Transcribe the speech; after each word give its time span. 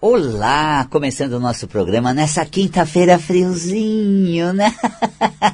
Olá, 0.00 0.86
começando 0.92 1.32
o 1.32 1.40
nosso 1.40 1.66
programa 1.66 2.14
nessa 2.14 2.46
quinta-feira 2.46 3.18
friozinho, 3.18 4.52
né? 4.52 4.72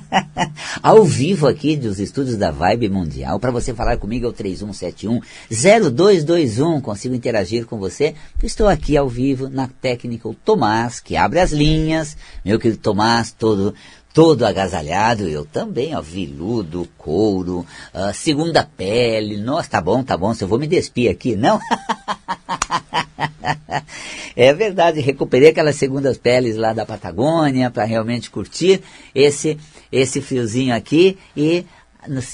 Ao 0.83 1.03
vivo 1.03 1.47
aqui 1.47 1.79
dos 1.79 1.99
estúdios 1.99 2.37
da 2.37 2.51
Vibe 2.51 2.91
Mundial. 2.91 3.41
Para 3.41 3.51
você 3.51 3.73
falar 3.73 3.97
comigo 3.97 4.27
é 4.27 4.29
o 4.29 4.35
3171-0221. 4.35 6.83
Consigo 6.83 7.15
interagir 7.15 7.65
com 7.65 7.79
você. 7.79 8.15
Estou 8.43 8.69
aqui 8.69 8.99
ao 8.99 9.09
vivo 9.09 9.49
na 9.49 9.67
técnica 9.67 10.29
o 10.29 10.35
Tomás, 10.35 11.01
que 11.01 11.17
abre 11.17 11.41
as 11.41 11.51
linhas. 11.51 12.15
Meu 12.45 12.59
querido 12.59 12.83
Tomás, 12.83 13.33
todo 13.33 13.75
todo 14.15 14.47
agasalhado, 14.47 15.29
eu 15.29 15.45
também, 15.45 15.95
ó, 15.97 16.01
viludo, 16.01 16.89
couro, 16.97 17.67
uh, 17.93 18.15
segunda 18.15 18.63
pele, 18.65 19.37
nossa, 19.37 19.69
tá 19.69 19.81
bom, 19.81 20.05
tá 20.05 20.17
bom, 20.17 20.33
se 20.33 20.45
eu 20.45 20.49
vou 20.49 20.57
me 20.57 20.69
despir 20.69 21.11
aqui, 21.11 21.35
não? 21.35 21.59
é 24.37 24.55
verdade, 24.55 25.01
recuperei 25.01 25.49
aquelas 25.49 25.75
segundas 25.75 26.17
peles 26.17 26.57
lá 26.57 26.73
da 26.73 26.87
Patagônia 26.87 27.73
para 27.73 27.83
realmente 27.83 28.31
curtir 28.31 28.81
esse, 29.13 29.59
esse 29.91 30.21
friozinho 30.21 30.77
aqui 30.77 31.19
e 31.37 31.67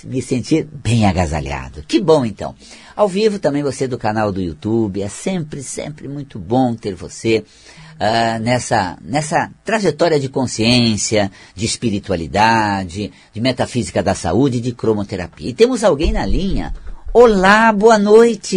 me 0.04 0.20
sentir 0.20 0.68
bem 0.70 1.06
agasalhado. 1.06 1.82
Que 1.88 1.98
bom 1.98 2.26
então. 2.26 2.54
Ao 2.94 3.08
vivo 3.08 3.38
também 3.38 3.62
você 3.62 3.88
do 3.88 3.96
canal 3.96 4.30
do 4.30 4.42
YouTube, 4.42 5.00
é 5.00 5.08
sempre, 5.08 5.62
sempre 5.62 6.08
muito 6.08 6.38
bom 6.38 6.74
ter 6.74 6.94
você 6.94 7.42
uh, 8.00 8.42
nessa, 8.42 8.96
nessa 9.02 9.50
trajetória 9.62 10.18
de 10.18 10.28
consciência, 10.28 11.30
de 11.54 11.66
espiritualidade, 11.66 13.12
de 13.32 13.40
metafísica 13.40 14.02
da 14.02 14.14
saúde, 14.14 14.60
de 14.60 14.72
cromoterapia. 14.72 15.50
E 15.50 15.54
temos 15.54 15.84
alguém 15.84 16.12
na 16.12 16.24
linha. 16.24 16.72
Olá, 17.12 17.72
boa 17.72 17.98
noite. 17.98 18.56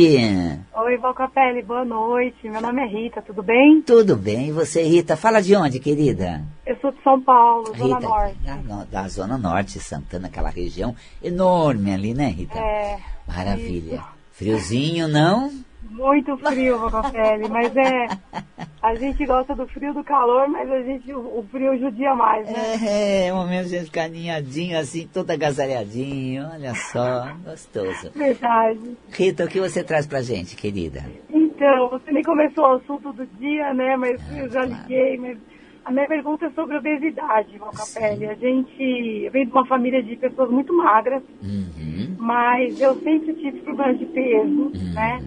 Oi, 0.75 0.97
Valcapelli, 0.97 1.63
boa 1.63 1.83
noite. 1.83 2.47
Meu 2.47 2.61
nome 2.61 2.83
é 2.83 2.85
Rita, 2.85 3.19
tudo 3.19 3.41
bem? 3.41 3.81
Tudo 3.81 4.15
bem. 4.15 4.49
E 4.49 4.51
você, 4.51 4.83
Rita? 4.83 5.17
Fala 5.17 5.41
de 5.41 5.55
onde, 5.55 5.79
querida? 5.79 6.43
Eu 6.65 6.77
sou 6.79 6.91
de 6.91 7.01
São 7.03 7.19
Paulo, 7.19 7.71
Rita, 7.71 7.87
Zona 7.87 7.99
Norte. 7.99 8.37
Da, 8.43 8.83
da 8.91 9.07
Zona 9.07 9.37
Norte, 9.39 9.79
Santana, 9.79 10.27
aquela 10.27 10.49
região 10.49 10.95
enorme 11.21 11.93
ali, 11.93 12.13
né, 12.13 12.27
Rita? 12.27 12.59
É. 12.59 12.99
Maravilha. 13.27 13.95
Isso. 13.95 14.03
Friozinho, 14.33 15.07
não? 15.07 15.51
Muito 15.93 16.35
frio, 16.37 16.77
Rocafele, 16.77 17.47
mas 17.47 17.75
é. 17.77 18.07
A 18.81 18.95
gente 18.95 19.25
gosta 19.25 19.55
do 19.55 19.65
frio, 19.67 19.93
do 19.93 20.03
calor, 20.03 20.47
mas 20.49 20.69
a 20.69 20.81
gente, 20.81 21.13
o, 21.13 21.45
frio 21.49 21.77
judia 21.79 22.13
mais, 22.13 22.45
né? 22.47 22.75
É, 22.83 23.27
é, 23.27 23.31
momento 23.31 23.69
de 23.69 23.79
ficar 23.85 24.09
ninhadinho 24.09 24.77
assim, 24.77 25.07
todo 25.07 25.31
agasalhadinho, 25.31 26.49
olha 26.51 26.75
só, 26.75 27.33
gostoso. 27.45 28.11
Verdade. 28.13 28.97
Rita, 29.09 29.45
o 29.45 29.47
que 29.47 29.61
você 29.61 29.83
traz 29.83 30.05
pra 30.05 30.21
gente, 30.21 30.57
querida? 30.57 31.05
Então, 31.29 31.89
você 31.91 32.11
nem 32.11 32.23
começou 32.23 32.65
o 32.65 32.75
assunto 32.75 33.13
do 33.13 33.25
dia, 33.25 33.73
né? 33.73 33.95
Mas 33.95 34.19
ah, 34.29 34.39
eu 34.39 34.49
já 34.49 34.65
liguei, 34.65 35.17
mas 35.17 35.37
a 35.85 35.91
minha 35.91 36.07
pergunta 36.07 36.45
é 36.45 36.49
sobre 36.51 36.77
obesidade, 36.77 37.57
Valcapelli. 37.57 38.25
A 38.27 38.35
gente 38.35 39.29
vem 39.29 39.45
de 39.45 39.51
uma 39.51 39.65
família 39.65 40.01
de 40.01 40.15
pessoas 40.15 40.49
muito 40.49 40.73
magras, 40.75 41.21
uhum. 41.41 42.15
mas 42.17 42.79
eu 42.79 42.95
sempre 43.01 43.33
tive 43.33 43.59
problemas 43.61 43.99
de 43.99 44.05
peso, 44.05 44.71
uhum. 44.73 44.93
né? 44.93 45.21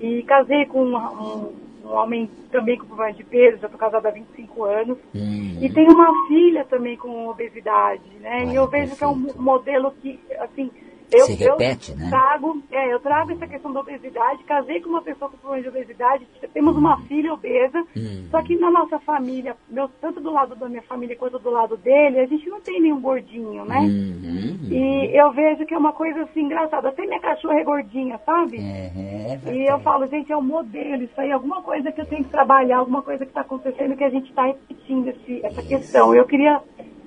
E 0.00 0.22
casei 0.24 0.66
com 0.66 0.84
um, 0.84 0.96
um, 0.96 1.52
um, 1.84 1.88
homem 1.88 2.28
também 2.50 2.76
com 2.76 2.86
problemas 2.86 3.16
de 3.16 3.24
peso, 3.24 3.58
já 3.58 3.66
estou 3.66 3.78
casada 3.78 4.08
há 4.08 4.12
25 4.12 4.64
anos. 4.64 4.98
Uhum. 5.14 5.58
E 5.62 5.72
tenho 5.72 5.92
uma 5.92 6.28
filha 6.28 6.64
também 6.64 6.96
com 6.96 7.28
obesidade, 7.28 8.02
né? 8.20 8.44
e 8.46 8.54
eu 8.54 8.68
vejo 8.68 8.94
perfeito. 8.94 8.98
que 8.98 9.04
é 9.04 9.08
um 9.08 9.42
modelo 9.42 9.94
que, 10.02 10.20
assim, 10.38 10.70
eu, 11.12 11.26
Se 11.26 11.34
repete, 11.34 11.92
eu 11.92 11.98
né? 11.98 12.08
Trago, 12.10 12.62
é, 12.70 12.92
eu 12.92 13.00
trago 13.00 13.32
essa 13.32 13.46
questão 13.46 13.72
da 13.72 13.80
obesidade, 13.80 14.44
casei 14.44 14.80
com 14.80 14.90
uma 14.90 15.02
pessoa 15.02 15.30
com 15.30 15.36
problema 15.36 15.62
de 15.62 15.68
obesidade, 15.68 16.26
temos 16.52 16.76
uma 16.76 17.00
filha 17.02 17.32
obesa, 17.32 17.78
uhum. 17.96 18.28
só 18.30 18.42
que 18.42 18.56
na 18.56 18.70
nossa 18.70 18.98
família, 19.00 19.56
meu, 19.68 19.88
tanto 20.00 20.20
do 20.20 20.32
lado 20.32 20.54
da 20.54 20.68
minha 20.68 20.82
família 20.82 21.16
quanto 21.16 21.38
do 21.38 21.50
lado 21.50 21.76
dele, 21.76 22.20
a 22.20 22.26
gente 22.26 22.48
não 22.48 22.60
tem 22.60 22.80
nenhum 22.80 23.00
gordinho, 23.00 23.64
né? 23.64 23.80
Uhum. 23.80 24.68
E 24.70 25.16
eu 25.16 25.32
vejo 25.32 25.66
que 25.66 25.74
é 25.74 25.78
uma 25.78 25.92
coisa 25.92 26.22
assim 26.22 26.42
engraçada. 26.42 26.88
Até 26.88 27.06
minha 27.06 27.20
cachorra 27.20 27.60
é 27.60 27.64
gordinha, 27.64 28.18
sabe? 28.24 28.58
É, 28.58 29.38
é 29.46 29.54
e 29.54 29.66
eu 29.66 29.78
falo, 29.80 30.06
gente, 30.06 30.32
é 30.32 30.36
um 30.36 30.42
modelo, 30.42 31.02
isso 31.02 31.20
aí, 31.20 31.30
alguma 31.30 31.62
coisa 31.62 31.92
que 31.92 32.00
eu 32.00 32.06
tenho 32.06 32.24
que 32.24 32.30
trabalhar, 32.30 32.78
alguma 32.78 33.02
coisa 33.02 33.24
que 33.24 33.30
está 33.30 33.42
acontecendo 33.42 33.96
que 33.96 34.04
a 34.04 34.10
gente 34.10 34.30
está 34.30 34.46
repetindo 34.46 35.08
esse, 35.08 35.44
essa 35.44 35.62
questão. 35.62 36.14
Eu 36.14 36.24
queria. 36.24 36.60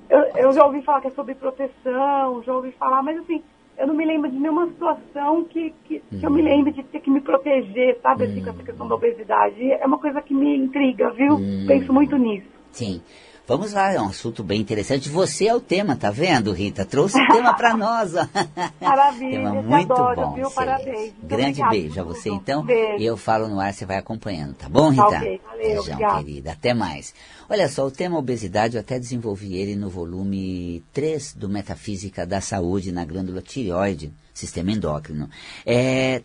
Eu, 0.08 0.20
eu 0.36 0.52
já 0.52 0.64
ouvi 0.64 0.80
falar 0.82 1.02
que 1.02 1.08
é 1.08 1.10
sobre 1.10 1.34
proteção, 1.34 2.42
já 2.42 2.54
ouvi 2.54 2.72
falar, 2.72 3.02
mas 3.02 3.18
assim, 3.18 3.42
eu 3.78 3.86
não 3.86 3.94
me 3.94 4.04
lembro 4.04 4.30
de 4.30 4.36
nenhuma 4.36 4.66
situação 4.66 5.44
que, 5.44 5.72
que, 5.84 6.00
que 6.00 6.26
eu 6.26 6.30
me 6.30 6.42
uhum. 6.42 6.48
lembre 6.48 6.72
de 6.72 6.82
ter 6.82 7.00
que 7.00 7.10
me 7.10 7.20
proteger, 7.20 7.98
sabe, 8.02 8.24
assim, 8.24 8.42
com 8.42 8.50
essa 8.50 8.62
questão 8.62 8.88
da 8.88 8.94
obesidade. 8.96 9.70
É 9.70 9.86
uma 9.86 9.98
coisa 9.98 10.20
que 10.20 10.34
me 10.34 10.56
intriga, 10.56 11.10
viu? 11.10 11.34
Hum. 11.34 11.64
Penso 11.66 11.92
muito 11.92 12.16
nisso. 12.18 12.48
Sim. 12.72 13.00
Vamos 13.48 13.72
lá, 13.72 13.90
é 13.90 13.98
um 13.98 14.08
assunto 14.08 14.44
bem 14.44 14.60
interessante. 14.60 15.08
Você 15.08 15.46
é 15.46 15.54
o 15.54 15.60
tema, 15.60 15.96
tá 15.96 16.10
vendo, 16.10 16.52
Rita? 16.52 16.84
Trouxe 16.84 17.18
o 17.18 17.26
tema 17.28 17.54
para 17.54 17.72
nós. 17.78 18.12
Maravilha, 18.78 19.30
tema 19.30 19.62
muito 19.62 19.90
adoro, 19.90 20.20
bom. 20.20 20.34
Viu? 20.34 20.50
Parabéns. 20.50 21.14
Grande 21.22 21.66
beijo 21.70 21.98
a 21.98 22.04
você, 22.04 22.28
então. 22.28 22.62
Beijo. 22.62 23.02
E 23.02 23.06
eu 23.06 23.16
falo 23.16 23.48
no 23.48 23.58
ar, 23.58 23.72
você 23.72 23.86
vai 23.86 23.96
acompanhando, 23.96 24.52
tá 24.52 24.68
bom, 24.68 24.90
Rita? 24.90 25.02
Ok, 25.02 25.40
valeu, 25.42 25.82
Beijão, 25.82 25.96
querida. 25.96 26.52
Até 26.52 26.74
mais. 26.74 27.14
Olha 27.48 27.70
só, 27.70 27.86
o 27.86 27.90
tema 27.90 28.18
obesidade, 28.18 28.76
eu 28.76 28.82
até 28.82 28.98
desenvolvi 28.98 29.56
ele 29.56 29.74
no 29.74 29.88
volume 29.88 30.84
3 30.92 31.32
do 31.32 31.48
Metafísica 31.48 32.26
da 32.26 32.42
Saúde 32.42 32.92
na 32.92 33.06
glândula 33.06 33.40
tireoide, 33.40 34.12
sistema 34.34 34.72
endócrino. 34.72 35.30
É, 35.64 36.20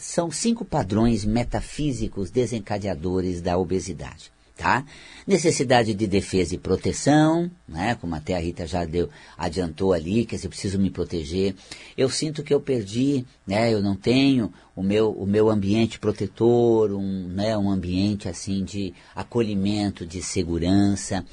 são 0.00 0.32
cinco 0.32 0.64
padrões 0.64 1.24
metafísicos 1.24 2.28
desencadeadores 2.28 3.40
da 3.40 3.56
obesidade 3.56 4.34
tá? 4.56 4.84
Necessidade 5.26 5.92
de 5.92 6.06
defesa 6.06 6.54
e 6.54 6.58
proteção, 6.58 7.50
né? 7.68 7.96
Como 8.00 8.14
até 8.14 8.34
a 8.34 8.40
Rita 8.40 8.66
já 8.66 8.84
deu, 8.84 9.10
adiantou 9.36 9.92
ali, 9.92 10.24
que 10.24 10.36
eu 10.36 10.48
preciso 10.48 10.78
me 10.78 10.90
proteger. 10.90 11.54
Eu 11.96 12.08
sinto 12.08 12.42
que 12.42 12.54
eu 12.54 12.60
perdi, 12.60 13.26
né? 13.46 13.72
Eu 13.72 13.82
não 13.82 13.94
tenho 13.94 14.52
o 14.76 14.82
meu, 14.82 15.10
o 15.10 15.26
meu 15.26 15.48
ambiente 15.48 15.98
protetor, 15.98 16.92
um, 16.92 17.28
né? 17.28 17.56
um 17.56 17.70
ambiente 17.70 18.28
assim 18.28 18.62
de 18.62 18.92
acolhimento, 19.14 20.06
de 20.06 20.22
segurança 20.22 21.24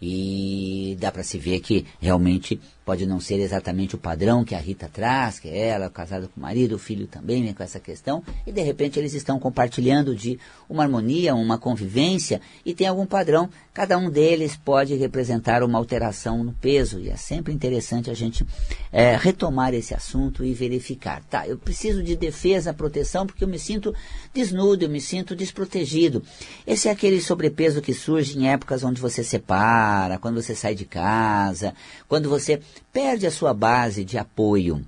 e 0.00 0.96
dá 0.98 1.12
para 1.12 1.22
se 1.22 1.38
ver 1.38 1.60
que 1.60 1.84
realmente 2.00 2.58
pode 2.84 3.06
não 3.06 3.20
ser 3.20 3.38
exatamente 3.38 3.94
o 3.94 3.98
padrão 3.98 4.44
que 4.44 4.54
a 4.54 4.58
Rita 4.58 4.90
traz, 4.92 5.38
que 5.38 5.48
é 5.48 5.68
ela 5.68 5.88
casada 5.88 6.26
com 6.26 6.40
o 6.40 6.42
marido, 6.42 6.74
o 6.74 6.78
filho 6.78 7.06
também 7.06 7.42
vem 7.42 7.52
com 7.52 7.62
essa 7.62 7.78
questão, 7.78 8.20
e 8.44 8.50
de 8.50 8.62
repente 8.62 8.98
eles 8.98 9.14
estão 9.14 9.38
compartilhando 9.38 10.16
de 10.16 10.40
uma 10.68 10.82
harmonia, 10.82 11.34
uma 11.34 11.56
convivência, 11.58 12.40
e 12.64 12.74
tem 12.74 12.88
algum 12.88 13.06
padrão. 13.06 13.48
Cada 13.72 13.96
um 13.96 14.10
deles 14.10 14.56
pode 14.56 14.96
representar 14.96 15.62
uma 15.62 15.78
alteração 15.78 16.42
no 16.42 16.52
peso, 16.52 16.98
e 16.98 17.10
é 17.10 17.16
sempre 17.16 17.52
interessante 17.52 18.10
a 18.10 18.14
gente 18.14 18.44
é, 18.90 19.16
retomar 19.16 19.72
esse 19.72 19.94
assunto 19.94 20.44
e 20.44 20.52
verificar. 20.52 21.22
Tá, 21.24 21.46
eu 21.46 21.58
preciso 21.58 22.02
de 22.02 22.16
defesa, 22.16 22.74
proteção, 22.74 22.89
porque 23.26 23.44
eu 23.44 23.48
me 23.48 23.58
sinto 23.58 23.94
desnudo, 24.34 24.84
eu 24.84 24.88
me 24.88 25.00
sinto 25.00 25.34
desprotegido. 25.34 26.22
Esse 26.66 26.88
é 26.88 26.90
aquele 26.90 27.20
sobrepeso 27.20 27.80
que 27.80 27.94
surge 27.94 28.38
em 28.38 28.48
épocas 28.48 28.84
onde 28.84 29.00
você 29.00 29.24
separa, 29.24 30.18
quando 30.18 30.42
você 30.42 30.54
sai 30.54 30.74
de 30.74 30.84
casa, 30.84 31.74
quando 32.08 32.28
você 32.28 32.60
perde 32.92 33.26
a 33.26 33.30
sua 33.30 33.54
base 33.54 34.04
de 34.04 34.18
apoio, 34.18 34.84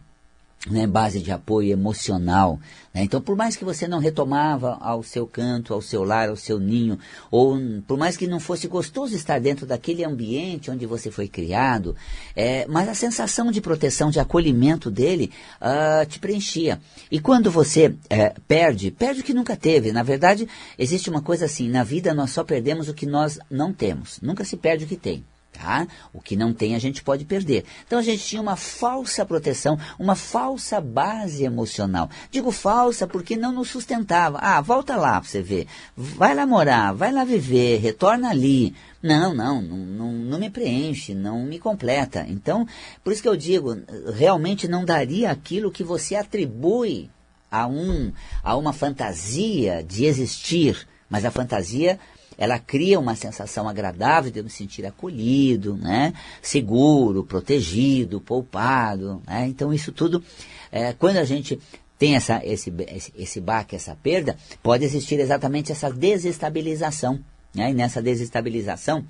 né, 0.70 0.86
base 0.86 1.20
de 1.20 1.32
apoio 1.32 1.72
emocional. 1.72 2.58
Né? 2.94 3.02
Então, 3.02 3.20
por 3.20 3.36
mais 3.36 3.56
que 3.56 3.64
você 3.64 3.88
não 3.88 3.98
retomava 3.98 4.78
ao 4.80 5.02
seu 5.02 5.26
canto, 5.26 5.74
ao 5.74 5.82
seu 5.82 6.04
lar, 6.04 6.28
ao 6.28 6.36
seu 6.36 6.58
ninho, 6.60 6.98
ou 7.30 7.58
por 7.86 7.98
mais 7.98 8.16
que 8.16 8.26
não 8.26 8.38
fosse 8.38 8.68
gostoso 8.68 9.14
estar 9.16 9.40
dentro 9.40 9.66
daquele 9.66 10.04
ambiente 10.04 10.70
onde 10.70 10.86
você 10.86 11.10
foi 11.10 11.26
criado, 11.26 11.96
é, 12.36 12.66
mas 12.68 12.88
a 12.88 12.94
sensação 12.94 13.50
de 13.50 13.60
proteção, 13.60 14.10
de 14.10 14.20
acolhimento 14.20 14.90
dele 14.90 15.32
uh, 15.60 16.06
te 16.06 16.18
preenchia. 16.18 16.80
E 17.10 17.18
quando 17.18 17.50
você 17.50 17.94
é, 18.08 18.34
perde, 18.46 18.90
perde 18.90 19.20
o 19.20 19.24
que 19.24 19.34
nunca 19.34 19.56
teve. 19.56 19.90
Na 19.90 20.02
verdade, 20.02 20.48
existe 20.78 21.10
uma 21.10 21.20
coisa 21.20 21.46
assim: 21.46 21.68
na 21.68 21.82
vida 21.82 22.14
nós 22.14 22.30
só 22.30 22.44
perdemos 22.44 22.88
o 22.88 22.94
que 22.94 23.06
nós 23.06 23.38
não 23.50 23.72
temos. 23.72 24.20
Nunca 24.20 24.44
se 24.44 24.56
perde 24.56 24.84
o 24.84 24.88
que 24.88 24.96
tem. 24.96 25.24
Tá? 25.52 25.86
O 26.14 26.20
que 26.20 26.34
não 26.34 26.52
tem 26.52 26.74
a 26.74 26.78
gente 26.78 27.04
pode 27.04 27.26
perder. 27.26 27.64
Então 27.86 27.98
a 27.98 28.02
gente 28.02 28.24
tinha 28.24 28.40
uma 28.40 28.56
falsa 28.56 29.24
proteção, 29.24 29.78
uma 29.98 30.16
falsa 30.16 30.80
base 30.80 31.44
emocional. 31.44 32.08
Digo 32.30 32.50
falsa 32.50 33.06
porque 33.06 33.36
não 33.36 33.52
nos 33.52 33.68
sustentava. 33.68 34.38
Ah, 34.40 34.60
volta 34.62 34.96
lá 34.96 35.20
para 35.20 35.28
você 35.28 35.42
ver. 35.42 35.66
Vai 35.94 36.34
lá 36.34 36.46
morar, 36.46 36.92
vai 36.92 37.12
lá 37.12 37.22
viver, 37.22 37.80
retorna 37.80 38.30
ali. 38.30 38.74
Não, 39.02 39.34
não, 39.34 39.60
não, 39.60 39.76
não, 39.76 40.12
não 40.12 40.38
me 40.38 40.48
preenche, 40.48 41.14
não 41.14 41.44
me 41.44 41.58
completa. 41.58 42.24
Então, 42.28 42.66
por 43.04 43.12
isso 43.12 43.22
que 43.22 43.28
eu 43.28 43.36
digo, 43.36 43.76
realmente 44.14 44.66
não 44.66 44.84
daria 44.84 45.30
aquilo 45.30 45.70
que 45.70 45.84
você 45.84 46.14
atribui 46.14 47.10
a, 47.50 47.66
um, 47.66 48.10
a 48.42 48.56
uma 48.56 48.72
fantasia 48.72 49.84
de 49.84 50.06
existir. 50.06 50.88
Mas 51.10 51.26
a 51.26 51.30
fantasia 51.30 52.00
ela 52.36 52.58
cria 52.58 52.98
uma 52.98 53.14
sensação 53.14 53.68
agradável 53.68 54.30
de 54.30 54.38
eu 54.38 54.44
me 54.44 54.50
sentir 54.50 54.84
acolhido, 54.86 55.76
né? 55.76 56.12
seguro, 56.40 57.24
protegido, 57.24 58.20
poupado. 58.20 59.22
Né? 59.26 59.46
Então, 59.48 59.72
isso 59.72 59.92
tudo, 59.92 60.22
é, 60.70 60.92
quando 60.92 61.18
a 61.18 61.24
gente 61.24 61.58
tem 61.98 62.16
essa, 62.16 62.40
esse, 62.44 62.72
esse, 62.88 63.12
esse 63.16 63.40
baque, 63.40 63.76
essa 63.76 63.94
perda, 63.94 64.36
pode 64.62 64.84
existir 64.84 65.20
exatamente 65.20 65.70
essa 65.70 65.90
desestabilização. 65.90 67.20
Né? 67.54 67.70
E 67.70 67.74
nessa 67.74 68.02
desestabilização, 68.02 69.04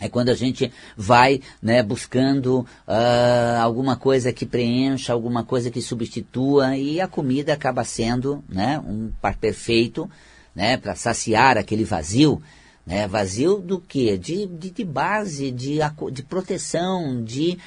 é 0.00 0.08
quando 0.08 0.30
a 0.30 0.34
gente 0.34 0.72
vai 0.96 1.40
né, 1.60 1.82
buscando 1.82 2.60
uh, 2.60 3.60
alguma 3.60 3.96
coisa 3.96 4.32
que 4.32 4.46
preencha, 4.46 5.12
alguma 5.12 5.44
coisa 5.44 5.70
que 5.70 5.82
substitua, 5.82 6.76
e 6.76 7.00
a 7.00 7.06
comida 7.06 7.52
acaba 7.52 7.84
sendo 7.84 8.42
né, 8.48 8.78
um 8.78 9.10
par 9.20 9.36
perfeito 9.36 10.10
né, 10.54 10.76
para 10.76 10.94
saciar 10.94 11.56
aquele 11.56 11.84
vazio. 11.84 12.42
Né, 12.86 13.06
vazio 13.06 13.58
do 13.58 13.78
que? 13.78 14.16
De, 14.16 14.46
de, 14.46 14.70
de, 14.70 14.84
base, 14.84 15.50
de, 15.50 15.78
de 16.12 16.22
proteção, 16.22 17.22
de, 17.22 17.58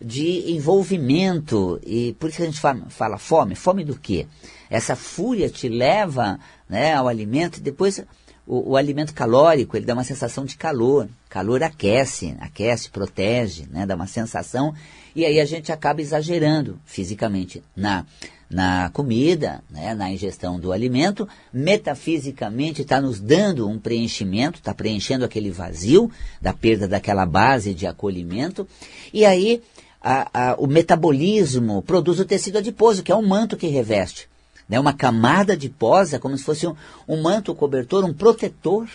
de 0.00 0.52
envolvimento. 0.52 1.80
E 1.84 2.14
por 2.14 2.28
isso 2.28 2.38
que 2.38 2.42
a 2.42 2.46
gente 2.46 2.60
fala, 2.60 2.86
fala 2.88 3.18
fome. 3.18 3.54
Fome 3.54 3.84
do 3.84 3.98
quê? 3.98 4.26
Essa 4.70 4.96
fúria 4.96 5.48
te 5.48 5.68
leva 5.68 6.40
né, 6.68 6.94
ao 6.94 7.06
alimento 7.06 7.58
e 7.58 7.60
depois 7.60 8.02
o, 8.46 8.72
o, 8.72 8.76
alimento 8.76 9.14
calórico, 9.14 9.76
ele 9.76 9.86
dá 9.86 9.94
uma 9.94 10.04
sensação 10.04 10.44
de 10.44 10.56
calor. 10.56 11.08
Calor 11.28 11.62
aquece, 11.62 12.34
aquece, 12.40 12.90
protege, 12.90 13.66
né? 13.70 13.86
dá 13.86 13.94
uma 13.94 14.06
sensação. 14.06 14.74
E 15.14 15.24
aí 15.24 15.40
a 15.40 15.44
gente 15.44 15.70
acaba 15.70 16.00
exagerando 16.00 16.80
fisicamente 16.84 17.62
na, 17.76 18.04
na 18.52 18.90
comida, 18.90 19.62
né? 19.70 19.94
na 19.94 20.12
ingestão 20.12 20.60
do 20.60 20.72
alimento. 20.72 21.28
Metafisicamente 21.52 22.82
está 22.82 23.00
nos 23.00 23.20
dando 23.20 23.68
um 23.68 23.78
preenchimento, 23.78 24.58
está 24.58 24.74
preenchendo 24.74 25.24
aquele 25.24 25.50
vazio 25.50 26.10
da 26.40 26.52
perda 26.52 26.86
daquela 26.86 27.26
base 27.26 27.74
de 27.74 27.86
acolhimento. 27.86 28.68
E 29.12 29.24
aí 29.24 29.62
a, 30.00 30.50
a, 30.50 30.54
o 30.56 30.66
metabolismo 30.66 31.82
produz 31.82 32.20
o 32.20 32.24
tecido 32.24 32.58
adiposo, 32.58 33.02
que 33.02 33.10
é 33.10 33.16
um 33.16 33.26
manto 33.26 33.56
que 33.56 33.66
reveste 33.66 34.30
né, 34.72 34.80
uma 34.80 34.94
camada 34.94 35.54
de 35.54 35.68
posa, 35.68 36.18
como 36.18 36.36
se 36.36 36.44
fosse 36.44 36.66
um, 36.66 36.74
um 37.06 37.20
manto 37.20 37.54
cobertor, 37.54 38.04
um 38.06 38.14
protetor, 38.14 38.88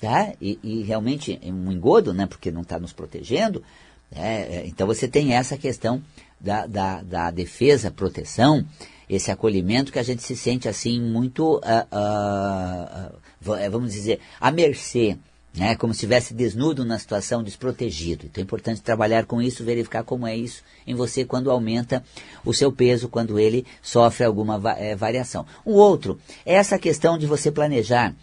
tá? 0.00 0.32
e, 0.40 0.58
e 0.60 0.82
realmente 0.82 1.38
é 1.40 1.52
um 1.52 1.70
engodo, 1.70 2.12
né, 2.12 2.26
porque 2.26 2.50
não 2.50 2.62
está 2.62 2.80
nos 2.80 2.92
protegendo. 2.92 3.62
Né? 4.10 4.66
Então 4.66 4.88
você 4.88 5.06
tem 5.06 5.34
essa 5.34 5.56
questão 5.56 6.02
da, 6.40 6.66
da, 6.66 7.02
da, 7.02 7.30
defesa, 7.30 7.92
proteção, 7.92 8.64
esse 9.10 9.30
acolhimento 9.30 9.90
que 9.90 9.98
a 9.98 10.02
gente 10.04 10.22
se 10.22 10.36
sente 10.36 10.68
assim 10.68 11.00
muito, 11.00 11.56
uh, 11.56 13.10
uh, 13.10 13.70
vamos 13.70 13.92
dizer, 13.92 14.20
à 14.40 14.50
mercê 14.52 15.18
né, 15.52 15.74
como 15.74 15.92
se 15.92 15.98
estivesse 15.98 16.32
desnudo 16.32 16.84
na 16.84 16.96
situação, 16.96 17.42
desprotegido. 17.42 18.26
Então 18.26 18.40
é 18.40 18.44
importante 18.44 18.80
trabalhar 18.80 19.26
com 19.26 19.42
isso, 19.42 19.64
verificar 19.64 20.04
como 20.04 20.26
é 20.26 20.36
isso 20.36 20.62
em 20.86 20.94
você 20.94 21.24
quando 21.24 21.50
aumenta 21.50 22.04
o 22.44 22.54
seu 22.54 22.70
peso, 22.70 23.08
quando 23.08 23.36
ele 23.38 23.66
sofre 23.82 24.24
alguma 24.24 24.60
é, 24.78 24.94
variação. 24.94 25.44
O 25.64 25.72
outro 25.72 26.20
é 26.46 26.54
essa 26.54 26.78
questão 26.78 27.18
de 27.18 27.26
você 27.26 27.50
planejar, 27.50 28.14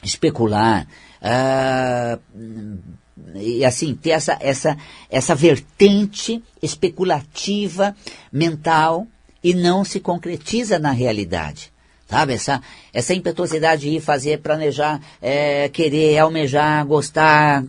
especular, 0.00 0.86
e 3.34 3.64
assim, 3.64 3.94
ter 3.94 4.10
essa, 4.10 4.38
essa, 4.40 4.76
essa 5.10 5.34
vertente 5.34 6.42
especulativa 6.62 7.94
mental 8.32 9.06
e 9.42 9.54
não 9.54 9.84
se 9.84 10.00
concretiza 10.00 10.78
na 10.78 10.90
realidade. 10.90 11.72
Sabe, 12.10 12.32
essa, 12.32 12.60
essa 12.92 13.14
impetuosidade 13.14 13.82
de 13.82 13.90
ir 13.90 14.00
fazer, 14.00 14.40
planejar, 14.40 15.00
é, 15.22 15.68
querer, 15.68 16.18
almejar, 16.18 16.84
gostar, 16.84 17.62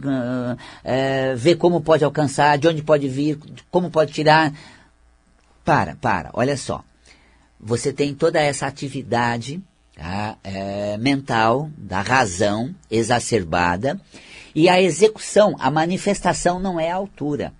é, 0.83 1.35
ver 1.35 1.57
como 1.57 1.79
pode 1.79 2.03
alcançar, 2.03 2.57
de 2.57 2.67
onde 2.67 2.81
pode 2.81 3.07
vir, 3.07 3.37
como 3.69 3.91
pode 3.91 4.11
tirar. 4.11 4.51
Para, 5.63 5.95
para, 5.95 6.31
olha 6.33 6.57
só. 6.57 6.83
Você 7.59 7.93
tem 7.93 8.15
toda 8.15 8.41
essa 8.41 8.65
atividade 8.65 9.61
tá, 9.95 10.35
é, 10.43 10.97
mental, 10.97 11.69
da 11.77 12.01
razão 12.01 12.73
exacerbada, 12.89 14.01
e 14.55 14.67
a 14.67 14.81
execução, 14.81 15.55
a 15.59 15.69
manifestação 15.69 16.59
não 16.59 16.79
é 16.79 16.89
a 16.89 16.95
altura. 16.95 17.53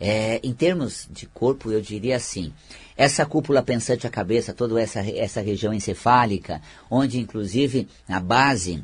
É, 0.00 0.40
em 0.42 0.54
termos 0.54 1.06
de 1.10 1.26
corpo, 1.26 1.70
eu 1.70 1.80
diria 1.80 2.16
assim, 2.16 2.52
essa 2.96 3.26
cúpula 3.26 3.62
pensante 3.62 4.06
à 4.06 4.10
cabeça, 4.10 4.54
toda 4.54 4.80
essa, 4.80 5.00
essa 5.00 5.40
região 5.40 5.72
encefálica, 5.74 6.62
onde 6.90 7.20
inclusive 7.20 7.86
a 8.08 8.18
base 8.18 8.82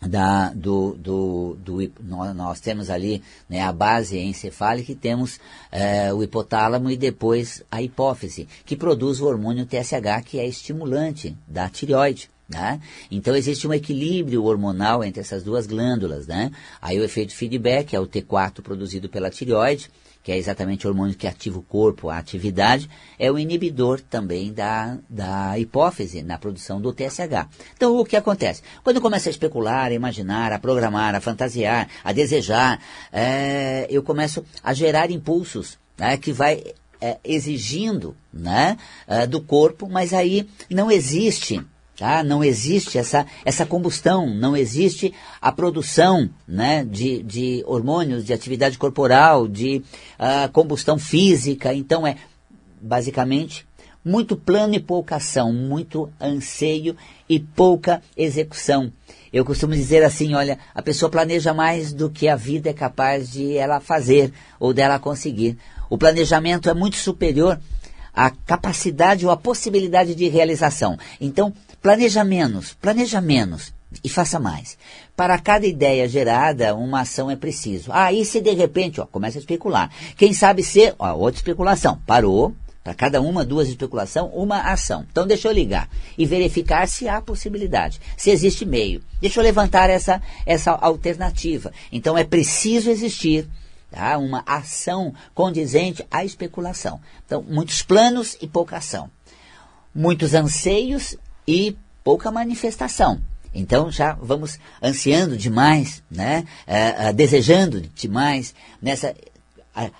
da, 0.00 0.50
do, 0.50 0.94
do, 0.94 1.56
do, 1.58 1.92
nós, 2.34 2.60
temos 2.60 2.88
ali 2.88 3.22
né, 3.48 3.62
a 3.62 3.72
base 3.72 4.18
encefálica 4.18 4.92
e 4.92 4.94
temos 4.94 5.40
é, 5.72 6.12
o 6.12 6.22
hipotálamo 6.22 6.90
e 6.90 6.96
depois 6.96 7.62
a 7.70 7.82
hipófise, 7.82 8.46
que 8.64 8.76
produz 8.76 9.20
o 9.20 9.26
hormônio 9.26 9.66
TSH, 9.66 10.24
que 10.24 10.38
é 10.38 10.46
estimulante 10.46 11.36
da 11.46 11.68
tireoide. 11.68 12.30
Né? 12.48 12.80
Então 13.10 13.36
existe 13.36 13.68
um 13.68 13.74
equilíbrio 13.74 14.44
hormonal 14.44 15.04
entre 15.04 15.20
essas 15.20 15.42
duas 15.42 15.66
glândulas. 15.66 16.26
Né? 16.26 16.50
Aí 16.80 16.98
o 16.98 17.04
efeito 17.04 17.34
feedback 17.34 17.94
é 17.94 18.00
o 18.00 18.06
T4 18.06 18.62
produzido 18.62 19.08
pela 19.08 19.28
tireoide, 19.28 19.90
que 20.28 20.32
é 20.32 20.36
exatamente 20.36 20.86
o 20.86 20.90
hormônio 20.90 21.14
que 21.14 21.26
ativa 21.26 21.58
o 21.58 21.62
corpo, 21.62 22.10
a 22.10 22.18
atividade, 22.18 22.86
é 23.18 23.32
o 23.32 23.38
inibidor 23.38 23.98
também 23.98 24.52
da, 24.52 24.98
da 25.08 25.58
hipófise 25.58 26.22
na 26.22 26.36
produção 26.36 26.82
do 26.82 26.92
TSH. 26.92 27.48
Então, 27.74 27.96
o 27.96 28.04
que 28.04 28.14
acontece? 28.14 28.62
Quando 28.84 29.00
começa 29.00 29.30
a 29.30 29.32
especular, 29.32 29.86
a 29.86 29.94
imaginar, 29.94 30.52
a 30.52 30.58
programar, 30.58 31.14
a 31.14 31.20
fantasiar, 31.22 31.88
a 32.04 32.12
desejar, 32.12 32.78
é, 33.10 33.86
eu 33.88 34.02
começo 34.02 34.44
a 34.62 34.74
gerar 34.74 35.10
impulsos 35.10 35.78
né, 35.96 36.18
que 36.18 36.30
vai 36.30 36.62
é, 37.00 37.16
exigindo 37.24 38.14
né, 38.30 38.76
é, 39.06 39.26
do 39.26 39.40
corpo, 39.40 39.88
mas 39.88 40.12
aí 40.12 40.46
não 40.68 40.90
existe 40.90 41.64
Tá? 41.98 42.22
Não 42.22 42.44
existe 42.44 42.96
essa, 42.96 43.26
essa 43.44 43.66
combustão, 43.66 44.32
não 44.32 44.56
existe 44.56 45.12
a 45.42 45.50
produção 45.50 46.30
né, 46.46 46.84
de, 46.84 47.24
de 47.24 47.64
hormônios, 47.66 48.24
de 48.24 48.32
atividade 48.32 48.78
corporal, 48.78 49.48
de 49.48 49.82
uh, 50.16 50.48
combustão 50.52 50.96
física. 50.96 51.74
Então 51.74 52.06
é 52.06 52.14
basicamente 52.80 53.66
muito 54.04 54.36
plano 54.36 54.76
e 54.76 54.80
pouca 54.80 55.16
ação, 55.16 55.52
muito 55.52 56.08
anseio 56.20 56.96
e 57.28 57.40
pouca 57.40 58.00
execução. 58.16 58.92
Eu 59.32 59.44
costumo 59.44 59.74
dizer 59.74 60.04
assim, 60.04 60.34
olha, 60.34 60.56
a 60.72 60.80
pessoa 60.80 61.10
planeja 61.10 61.52
mais 61.52 61.92
do 61.92 62.08
que 62.08 62.28
a 62.28 62.36
vida 62.36 62.70
é 62.70 62.72
capaz 62.72 63.32
de 63.32 63.56
ela 63.56 63.80
fazer 63.80 64.32
ou 64.60 64.72
dela 64.72 65.00
conseguir. 65.00 65.58
O 65.90 65.98
planejamento 65.98 66.70
é 66.70 66.74
muito 66.74 66.96
superior 66.96 67.58
à 68.14 68.30
capacidade 68.30 69.26
ou 69.26 69.32
à 69.32 69.36
possibilidade 69.36 70.14
de 70.14 70.28
realização. 70.28 70.96
Então, 71.20 71.52
Planeja 71.80 72.24
menos, 72.24 72.74
planeja 72.74 73.20
menos 73.20 73.72
e 74.02 74.08
faça 74.08 74.38
mais. 74.38 74.76
Para 75.16 75.38
cada 75.38 75.66
ideia 75.66 76.08
gerada, 76.08 76.74
uma 76.74 77.00
ação 77.00 77.30
é 77.30 77.36
preciso. 77.36 77.90
Aí, 77.92 78.20
ah, 78.20 78.24
se 78.24 78.40
de 78.40 78.52
repente, 78.52 79.00
ó, 79.00 79.06
começa 79.06 79.38
a 79.38 79.40
especular. 79.40 79.90
Quem 80.16 80.32
sabe 80.32 80.62
ser, 80.62 80.94
ó, 80.98 81.14
outra 81.14 81.38
especulação. 81.38 82.00
Parou, 82.06 82.54
para 82.82 82.94
cada 82.94 83.20
uma, 83.20 83.44
duas 83.44 83.68
especulação, 83.68 84.28
uma 84.28 84.60
ação. 84.72 85.06
Então, 85.10 85.26
deixa 85.26 85.46
eu 85.48 85.52
ligar 85.52 85.88
e 86.16 86.24
verificar 86.24 86.88
se 86.88 87.08
há 87.08 87.20
possibilidade, 87.20 88.00
se 88.16 88.30
existe 88.30 88.64
meio. 88.64 89.02
Deixa 89.20 89.40
eu 89.40 89.44
levantar 89.44 89.90
essa, 89.90 90.22
essa 90.46 90.72
alternativa. 90.72 91.72
Então, 91.92 92.16
é 92.16 92.24
preciso 92.24 92.90
existir 92.90 93.48
tá, 93.90 94.16
uma 94.18 94.42
ação 94.46 95.12
condizente 95.34 96.04
à 96.10 96.24
especulação. 96.24 97.00
Então, 97.24 97.42
muitos 97.42 97.82
planos 97.82 98.36
e 98.40 98.46
pouca 98.46 98.78
ação. 98.78 99.10
Muitos 99.94 100.34
anseios 100.34 101.16
e 101.48 101.74
pouca 102.04 102.30
manifestação. 102.30 103.18
Então 103.54 103.90
já 103.90 104.12
vamos 104.20 104.58
ansiando 104.82 105.34
demais, 105.34 106.02
né? 106.10 106.44
É, 106.66 107.08
é, 107.08 107.12
desejando 107.14 107.80
demais 107.80 108.54
nessa 108.82 109.14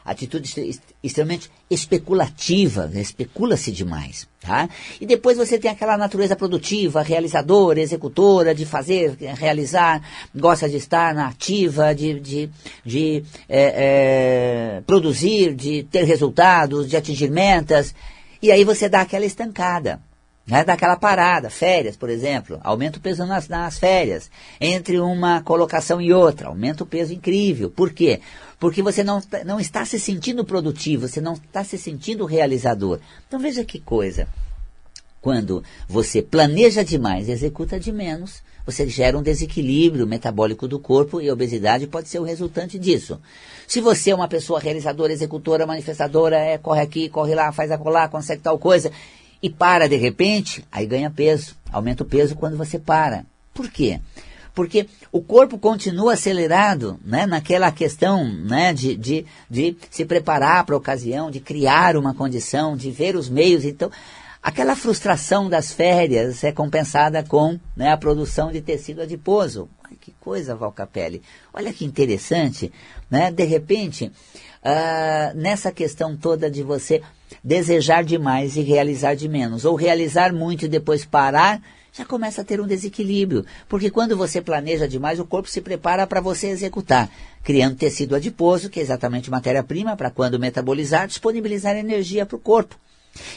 atitude 0.05 0.81
extremamente 1.02 1.49
especulativa, 1.71 2.88
né? 2.88 3.00
especula-se 3.00 3.71
demais, 3.71 4.26
tá? 4.40 4.69
E 5.00 5.07
depois 5.07 5.38
você 5.38 5.57
tem 5.57 5.71
aquela 5.71 5.97
natureza 5.97 6.35
produtiva, 6.35 7.00
realizadora, 7.00 7.81
executora, 7.81 8.52
de 8.52 8.67
fazer, 8.67 9.17
realizar, 9.37 10.02
gosta 10.35 10.69
de 10.69 10.76
estar 10.76 11.14
na 11.14 11.28
ativa, 11.28 11.95
de, 11.95 12.19
de, 12.19 12.50
de 12.85 13.25
é, 13.49 14.78
é, 14.78 14.83
produzir, 14.85 15.55
de 15.55 15.85
ter 15.85 16.02
resultados, 16.02 16.88
de 16.88 16.97
atingir 16.97 17.31
metas, 17.31 17.95
e 18.43 18.50
aí 18.50 18.64
você 18.64 18.88
dá 18.88 19.02
aquela 19.02 19.26
estancada 19.26 20.00
né, 20.49 20.64
daquela 20.64 20.97
parada, 20.97 21.50
férias, 21.50 21.95
por 21.95 22.09
exemplo, 22.09 22.59
aumenta 22.64 22.99
o 22.99 23.02
peso 23.02 23.26
nas, 23.26 23.49
nas 23.49 23.78
férias, 23.78 24.31
entre 24.59 24.99
uma 24.99 25.43
colocação 25.43 26.00
e 26.00 26.11
outra, 26.11 26.49
aumenta 26.49 26.83
o 26.83 26.87
peso 26.87 27.12
incrível. 27.12 27.69
Por 27.69 27.93
quê? 27.93 28.21
Porque 28.59 28.83
você 28.83 29.05
não, 29.05 29.23
não 29.45 29.61
está 29.61 29.85
se 29.85 30.00
sentindo 30.00 30.45
produtivo, 30.45 31.07
você 31.07 31.21
não 31.21 31.35
está 31.35 31.62
se 31.62 31.76
sentindo 31.76 32.25
realizador. 32.25 32.99
Então 33.26 33.38
veja 33.38 33.62
que 33.62 33.78
coisa. 33.78 34.26
Quando 35.21 35.62
você 35.87 36.23
planeja 36.23 36.83
demais 36.83 37.28
e 37.28 37.33
executa 37.33 37.78
de 37.78 37.93
menos, 37.93 38.43
você 38.64 38.87
gera 38.88 39.19
um 39.19 39.23
desequilíbrio 39.23 40.07
metabólico 40.07 40.69
do 40.69 40.78
corpo 40.78 41.21
e 41.21 41.28
a 41.28 41.33
obesidade 41.33 41.87
pode 41.87 42.09
ser 42.09 42.21
o 42.21 42.23
resultante 42.23 42.78
disso. 42.78 43.21
Se 43.67 43.81
você 43.81 44.11
é 44.11 44.14
uma 44.14 44.28
pessoa 44.28 44.61
realizadora, 44.61 45.12
executora, 45.12 45.67
manifestadora, 45.67 46.37
é, 46.37 46.57
corre 46.57 46.83
aqui, 46.83 47.09
corre 47.09 47.35
lá, 47.35 47.50
faz 47.52 47.71
acolá, 47.71 48.09
consegue 48.09 48.43
tal 48.43 48.59
coisa, 48.59 48.90
e 49.42 49.49
para 49.49 49.88
de 49.88 49.97
repente, 49.97 50.64
aí 50.71 50.87
ganha 50.87 51.11
peso. 51.11 51.57
Aumenta 51.71 52.02
o 52.02 52.07
peso 52.07 52.35
quando 52.35 52.57
você 52.57 52.78
para. 52.78 53.25
Por 53.54 53.71
quê? 53.71 54.00
Porque 54.54 54.88
o 55.12 55.21
corpo 55.23 55.57
continua 55.57 56.14
acelerado 56.14 56.99
né, 57.04 57.26
naquela 57.26 57.71
questão 57.71 58.25
né, 58.25 58.73
de, 58.73 58.97
de, 58.97 59.26
de 59.49 59.76
se 59.88 60.04
preparar 60.04 60.64
para 60.64 60.75
a 60.75 60.78
ocasião, 60.78 61.30
de 61.30 61.38
criar 61.38 61.97
uma 61.97 62.12
condição, 62.12 62.76
de 62.76 62.90
ver 62.90 63.14
os 63.14 63.28
meios. 63.28 63.64
Então, 63.64 63.88
aquela 64.42 64.75
frustração 64.75 65.49
das 65.49 65.73
férias 65.73 66.42
é 66.42 66.50
compensada 66.50 67.23
com 67.23 67.59
né, 67.76 67.92
a 67.92 67.97
produção 67.97 68.50
de 68.50 68.61
tecido 68.61 69.02
adiposo. 69.02 69.68
Que 70.09 70.15
coisa, 70.21 70.57
Valcapelli. 70.57 71.21
Olha 71.53 71.71
que 71.71 71.85
interessante. 71.85 72.73
Né? 73.11 73.31
De 73.31 73.45
repente, 73.45 74.07
uh, 74.07 75.37
nessa 75.37 75.71
questão 75.71 76.17
toda 76.17 76.50
de 76.50 76.62
você 76.62 77.03
desejar 77.45 78.03
demais 78.03 78.57
e 78.57 78.62
realizar 78.62 79.15
de 79.15 79.29
menos, 79.29 79.67
ou 79.67 79.75
realizar 79.77 80.33
muito 80.33 80.65
e 80.65 80.69
depois 80.69 81.05
parar, 81.05 81.61
já 81.93 82.07
começa 82.07 82.41
a 82.41 82.45
ter 82.45 82.59
um 82.59 82.67
desequilíbrio. 82.67 83.45
Porque 83.69 83.91
quando 83.91 84.17
você 84.17 84.41
planeja 84.41 84.88
demais, 84.88 85.21
o 85.21 85.27
corpo 85.27 85.50
se 85.50 85.61
prepara 85.61 86.07
para 86.07 86.23
você 86.23 86.47
executar, 86.47 87.11
criando 87.45 87.77
tecido 87.77 88.17
adiposo, 88.17 88.71
que 88.71 88.81
é 88.81 88.83
exatamente 88.83 89.31
matéria-prima 89.31 89.95
para 89.95 90.11
quando 90.11 90.38
metabolizar, 90.38 91.07
disponibilizar 91.07 91.77
energia 91.77 92.25
para 92.25 92.37
o 92.37 92.41
corpo. 92.41 92.77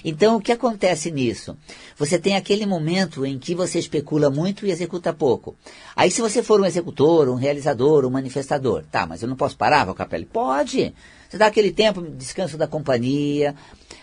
Então, 0.04 0.38
o 0.38 0.42
que 0.42 0.52
acontece 0.52 1.12
nisso? 1.12 1.58
Você 1.98 2.18
tem 2.18 2.36
aquele 2.36 2.66
momento 2.66 3.26
em 3.26 3.38
que 3.38 3.56
você 3.56 3.80
especula 3.80 4.30
muito 4.30 4.66
e 4.66 4.72
executa 4.72 5.14
pouco. 5.14 5.56
Aí, 5.96 6.10
se 6.10 6.22
você 6.22 6.42
for 6.42 6.60
um 6.60 6.66
executor, 6.66 7.30
um 7.30 7.36
realizador, 7.36 8.06
um 8.06 8.10
manifestador, 8.10 8.84
tá, 8.92 9.06
mas 9.06 9.22
eu 9.22 9.30
não 9.30 9.36
posso 9.36 9.58
parar, 9.58 9.86
Valcapelli? 9.86 10.26
Pode! 10.26 10.94
Você 11.30 11.38
dá 11.38 11.48
aquele 11.48 11.72
tempo, 11.72 12.02
descanso 12.02 12.58
da 12.58 12.68
companhia, 12.68 13.56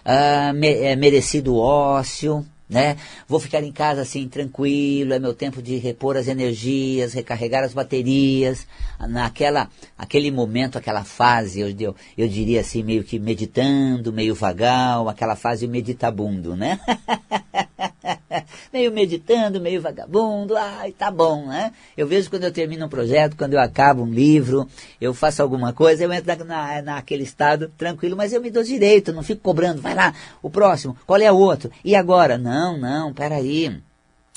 uh, 0.04 0.54
me, 0.54 0.68
é, 0.68 0.96
merecido 0.96 1.56
ócio, 1.56 2.46
né? 2.68 2.96
Vou 3.26 3.40
ficar 3.40 3.62
em 3.62 3.72
casa 3.72 4.02
assim 4.02 4.28
tranquilo, 4.28 5.14
é 5.14 5.18
meu 5.18 5.32
tempo 5.32 5.62
de 5.62 5.76
repor 5.76 6.16
as 6.16 6.28
energias, 6.28 7.14
recarregar 7.14 7.64
as 7.64 7.72
baterias, 7.72 8.66
naquela 9.00 9.70
aquele 9.96 10.30
momento, 10.30 10.76
aquela 10.76 11.04
fase, 11.04 11.60
eu, 11.60 11.74
eu, 11.78 11.96
eu 12.16 12.28
diria 12.28 12.60
assim, 12.60 12.82
meio 12.82 13.02
que 13.02 13.18
meditando, 13.18 14.12
meio 14.12 14.34
vagal, 14.34 15.08
aquela 15.08 15.36
fase 15.36 15.66
meditabundo, 15.66 16.54
né? 16.54 16.78
meio 18.72 18.92
meditando, 18.92 19.60
meio 19.60 19.80
vagabundo, 19.80 20.56
ai, 20.56 20.92
tá 20.92 21.10
bom, 21.10 21.46
né? 21.46 21.72
Eu 21.96 22.06
vejo 22.06 22.30
quando 22.30 22.44
eu 22.44 22.52
termino 22.52 22.86
um 22.86 22.88
projeto, 22.88 23.36
quando 23.36 23.54
eu 23.54 23.60
acabo 23.60 24.02
um 24.02 24.10
livro, 24.10 24.68
eu 25.00 25.12
faço 25.14 25.42
alguma 25.42 25.72
coisa, 25.72 26.04
eu 26.04 26.12
entro 26.12 26.44
na, 26.44 26.82
naquele 26.82 27.22
estado 27.22 27.70
tranquilo, 27.76 28.16
mas 28.16 28.32
eu 28.32 28.40
me 28.40 28.50
dou 28.50 28.62
direito, 28.62 29.12
não 29.12 29.22
fico 29.22 29.40
cobrando, 29.42 29.80
vai 29.80 29.94
lá, 29.94 30.14
o 30.42 30.50
próximo, 30.50 30.96
qual 31.06 31.20
é 31.20 31.30
o 31.30 31.36
outro? 31.36 31.70
E 31.84 31.94
agora? 31.94 32.38
Não, 32.38 32.76
não, 32.76 33.12
peraí. 33.12 33.80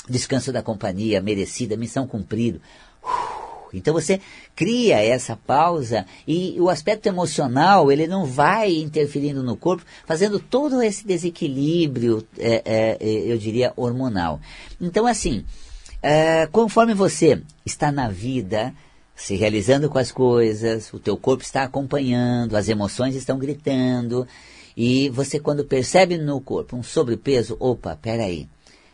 Descanso 0.10 0.52
da 0.52 0.64
companhia, 0.64 1.22
merecida, 1.22 1.78
missão 1.78 2.08
cumprida. 2.08 2.60
Então 3.74 3.94
você 3.94 4.20
cria 4.56 5.00
essa 5.00 5.36
pausa 5.36 6.06
e 6.28 6.56
o 6.60 6.70
aspecto 6.70 7.08
emocional 7.08 7.92
ele 7.92 8.08
não 8.08 8.26
vai 8.26 8.76
interferindo 8.76 9.42
no 9.44 9.56
corpo, 9.56 9.86
fazendo 10.06 10.40
todo 10.40 10.82
esse 10.82 11.06
desequilíbrio, 11.06 12.26
é, 12.38 12.62
é, 12.66 12.98
é 13.00 13.32
eu 13.32 13.38
diria, 13.38 13.74
hormonal. 13.76 14.40
Então 14.80 15.06
assim, 15.06 15.46
é, 16.02 16.48
conforme 16.48 16.94
você 16.94 17.42
está 17.66 17.92
na 17.92 18.10
vida, 18.10 18.74
se 19.16 19.36
realizando 19.36 19.90
com 19.90 20.00
as 20.00 20.12
coisas, 20.12 20.92
o 20.92 21.00
teu 21.00 21.16
corpo 21.16 21.44
está 21.44 21.64
acompanhando, 21.64 22.58
as 22.58 22.68
emoções 22.68 23.16
estão 23.16 23.38
gritando, 23.38 24.28
e 24.76 25.10
você 25.10 25.40
quando 25.40 25.64
percebe 25.64 26.18
no 26.18 26.42
corpo 26.42 26.76
um 26.76 26.82
sobrepeso, 26.82 27.56
opa, 27.60 27.96
peraí, 28.02 28.48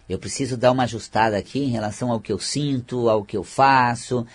eu 0.09 0.17
preciso 0.17 0.57
dar 0.57 0.71
uma 0.71 0.83
ajustada 0.83 1.37
aqui 1.37 1.59
em 1.59 1.69
relação 1.69 2.11
ao 2.11 2.19
que 2.19 2.31
eu 2.31 2.39
sinto, 2.39 3.09
ao 3.09 3.23
que 3.23 3.37
eu 3.37 3.43
faço, 3.43 4.25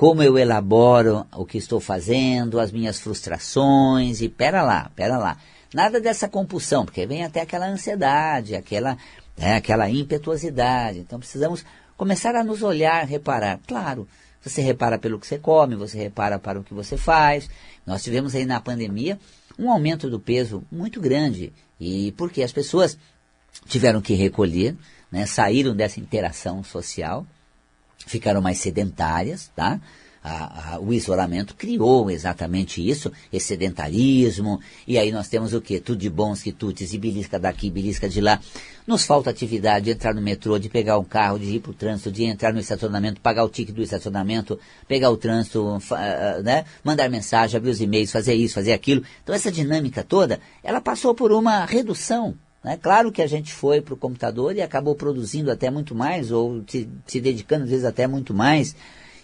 como 0.00 0.22
eu 0.22 0.38
elaboro 0.38 1.26
o 1.36 1.44
que 1.44 1.58
estou 1.58 1.78
fazendo, 1.78 2.58
as 2.58 2.72
minhas 2.72 2.98
frustrações, 2.98 4.22
e 4.22 4.30
pera 4.30 4.62
lá, 4.62 4.90
pera 4.96 5.18
lá. 5.18 5.36
Nada 5.74 6.00
dessa 6.00 6.26
compulsão, 6.26 6.86
porque 6.86 7.04
vem 7.04 7.22
até 7.22 7.42
aquela 7.42 7.68
ansiedade, 7.68 8.56
aquela, 8.56 8.96
é, 9.36 9.56
aquela 9.56 9.90
impetuosidade. 9.90 11.00
Então 11.00 11.18
precisamos 11.18 11.66
começar 11.98 12.34
a 12.34 12.42
nos 12.42 12.62
olhar, 12.62 13.04
reparar. 13.04 13.60
Claro, 13.68 14.08
você 14.42 14.62
repara 14.62 14.98
pelo 14.98 15.20
que 15.20 15.26
você 15.26 15.38
come, 15.38 15.76
você 15.76 15.98
repara 15.98 16.38
para 16.38 16.58
o 16.58 16.64
que 16.64 16.72
você 16.72 16.96
faz. 16.96 17.50
Nós 17.84 18.02
tivemos 18.02 18.34
aí 18.34 18.46
na 18.46 18.58
pandemia 18.58 19.20
um 19.58 19.70
aumento 19.70 20.08
do 20.08 20.18
peso 20.18 20.64
muito 20.72 20.98
grande. 20.98 21.52
E 21.78 22.12
porque 22.12 22.42
as 22.42 22.52
pessoas 22.52 22.96
tiveram 23.66 24.00
que 24.00 24.14
recolher, 24.14 24.74
né, 25.12 25.26
saíram 25.26 25.76
dessa 25.76 26.00
interação 26.00 26.64
social, 26.64 27.26
ficaram 28.06 28.40
mais 28.40 28.58
sedentárias, 28.58 29.50
tá? 29.54 29.80
A, 30.22 30.74
a, 30.74 30.80
o 30.80 30.92
isolamento 30.92 31.54
criou 31.54 32.10
exatamente 32.10 32.86
isso, 32.86 33.10
esse 33.32 33.46
sedentarismo, 33.46 34.60
e 34.86 34.98
aí 34.98 35.10
nós 35.10 35.28
temos 35.28 35.54
o 35.54 35.62
quê? 35.62 35.80
Tudo 35.80 35.98
de 35.98 36.10
bons 36.10 36.42
quitutes, 36.42 36.92
e 36.92 36.98
belisca 36.98 37.38
daqui, 37.38 37.70
belisca 37.70 38.06
de 38.06 38.20
lá. 38.20 38.38
Nos 38.86 39.04
falta 39.04 39.30
atividade 39.30 39.86
de 39.86 39.92
entrar 39.92 40.14
no 40.14 40.20
metrô, 40.20 40.58
de 40.58 40.68
pegar 40.68 40.98
um 40.98 41.04
carro, 41.04 41.38
de 41.38 41.46
ir 41.46 41.60
para 41.60 41.70
o 41.70 41.74
trânsito, 41.74 42.12
de 42.12 42.24
entrar 42.24 42.52
no 42.52 42.60
estacionamento, 42.60 43.18
pagar 43.18 43.44
o 43.44 43.48
ticket 43.48 43.74
do 43.74 43.82
estacionamento, 43.82 44.60
pegar 44.86 45.08
o 45.10 45.16
trânsito, 45.16 45.78
né? 46.44 46.66
mandar 46.84 47.08
mensagem, 47.08 47.56
abrir 47.56 47.70
os 47.70 47.80
e-mails, 47.80 48.12
fazer 48.12 48.34
isso, 48.34 48.54
fazer 48.54 48.74
aquilo. 48.74 49.02
Então 49.22 49.34
essa 49.34 49.50
dinâmica 49.50 50.04
toda, 50.04 50.38
ela 50.62 50.82
passou 50.82 51.14
por 51.14 51.32
uma 51.32 51.64
redução 51.64 52.36
né? 52.62 52.78
Claro 52.80 53.10
que 53.10 53.22
a 53.22 53.26
gente 53.26 53.52
foi 53.52 53.80
para 53.80 53.94
o 53.94 53.96
computador 53.96 54.54
e 54.54 54.62
acabou 54.62 54.94
produzindo 54.94 55.50
até 55.50 55.70
muito 55.70 55.94
mais, 55.94 56.30
ou 56.30 56.62
se, 56.66 56.88
se 57.06 57.20
dedicando 57.20 57.64
às 57.64 57.70
vezes 57.70 57.84
até 57.84 58.06
muito 58.06 58.34
mais, 58.34 58.76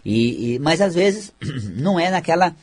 e, 0.05 0.55
e, 0.55 0.59
mas 0.59 0.81
às 0.81 0.95
vezes 0.95 1.33
não 1.77 1.99
é 1.99 2.11
naquela 2.11 2.55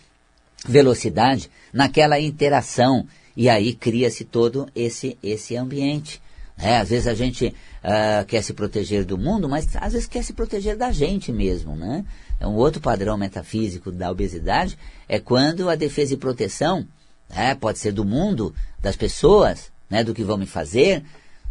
velocidade, 0.68 1.50
naquela 1.74 2.20
interação, 2.20 3.06
e 3.36 3.50
aí 3.50 3.74
cria-se 3.74 4.24
todo 4.24 4.68
esse, 4.75 5.18
esse 5.22 5.56
ambiente. 5.56 6.22
Né? 6.58 6.77
Às 6.77 6.89
vezes 6.89 7.08
a 7.08 7.13
gente 7.13 7.48
uh, 7.48 8.25
quer 8.25 8.42
se 8.44 8.53
proteger 8.53 9.03
do 9.03 9.18
mundo, 9.18 9.50
mas 9.50 9.68
às 9.75 9.94
vezes 9.94 10.08
quer 10.08 10.24
se 10.24 10.34
proteger 10.34 10.77
da 10.77 10.92
gente 10.92 11.32
mesmo. 11.32 11.75
Né? 11.75 12.06
É 12.39 12.48
um 12.48 12.56
outro 12.56 12.80
padrão 12.80 13.18
metafísico 13.18 13.92
da 13.92 14.10
obesidade 14.10 14.77
é 15.10 15.20
quando 15.20 15.70
a 15.70 15.75
defesa 15.75 16.13
e 16.13 16.18
proteção 16.18 16.88
né, 17.30 17.56
pode 17.56 17.80
ser 17.80 17.92
do 17.92 18.06
mundo, 18.06 18.53
das 18.80 18.96
pessoas, 18.96 19.73
né, 19.94 20.04
do 20.04 20.12
que 20.12 20.24
vão 20.24 20.38
me 20.38 20.48
fazer, 20.48 21.04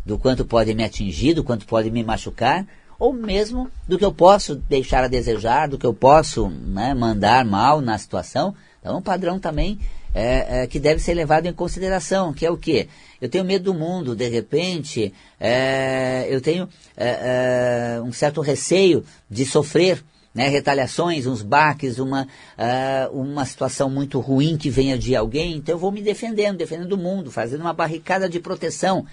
do 0.04 0.18
quanto 0.18 0.44
pode 0.44 0.74
me 0.74 0.82
atingir, 0.82 1.32
do 1.32 1.44
quanto 1.44 1.64
pode 1.64 1.92
me 1.92 2.02
machucar, 2.02 2.66
ou 2.98 3.12
mesmo 3.12 3.70
do 3.86 3.96
que 3.96 4.04
eu 4.04 4.12
posso 4.12 4.56
deixar 4.56 5.04
a 5.04 5.08
desejar, 5.08 5.68
do 5.68 5.78
que 5.78 5.86
eu 5.86 5.94
posso 5.94 6.50
né, 6.50 6.92
mandar 6.92 7.44
mal 7.44 7.80
na 7.80 7.96
situação. 7.96 8.52
Então, 8.80 8.98
um 8.98 9.00
padrão 9.00 9.38
também 9.38 9.78
é, 10.12 10.62
é, 10.62 10.66
que 10.66 10.80
deve 10.80 11.00
ser 11.00 11.14
levado 11.14 11.46
em 11.46 11.52
consideração, 11.52 12.32
que 12.32 12.44
é 12.44 12.50
o 12.50 12.56
quê? 12.56 12.88
Eu 13.20 13.28
tenho 13.28 13.44
medo 13.44 13.66
do 13.72 13.74
mundo, 13.78 14.16
de 14.16 14.28
repente, 14.28 15.14
é, 15.38 16.26
eu 16.28 16.40
tenho 16.40 16.68
é, 16.96 17.96
é, 17.96 18.02
um 18.02 18.12
certo 18.12 18.40
receio 18.40 19.04
de 19.30 19.46
sofrer 19.46 20.02
né, 20.34 20.48
retaliações, 20.48 21.26
uns 21.26 21.42
baques, 21.42 21.98
uma, 21.98 22.22
uh, 22.22 23.20
uma 23.20 23.44
situação 23.44 23.90
muito 23.90 24.18
ruim 24.18 24.56
que 24.56 24.70
venha 24.70 24.96
de 24.96 25.14
alguém, 25.14 25.56
então 25.56 25.74
eu 25.74 25.78
vou 25.78 25.92
me 25.92 26.00
defendendo, 26.00 26.58
defendendo 26.58 26.92
o 26.92 26.98
mundo, 26.98 27.30
fazendo 27.30 27.60
uma 27.60 27.72
barricada 27.72 28.28
de 28.28 28.40
proteção. 28.40 29.06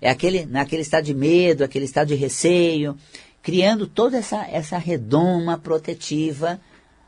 É 0.00 0.10
aquele, 0.10 0.46
naquele 0.46 0.82
estado 0.82 1.04
de 1.04 1.14
medo, 1.14 1.62
aquele 1.62 1.84
estado 1.84 2.08
de 2.08 2.14
receio, 2.14 2.96
criando 3.42 3.86
toda 3.86 4.16
essa, 4.16 4.46
essa 4.46 4.78
redoma 4.78 5.58
protetiva 5.58 6.60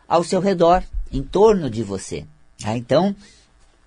ao 0.06 0.22
seu 0.22 0.40
redor, 0.40 0.82
em 1.10 1.22
torno 1.22 1.70
de 1.70 1.82
você. 1.82 2.24
Ah, 2.64 2.76
então, 2.76 3.16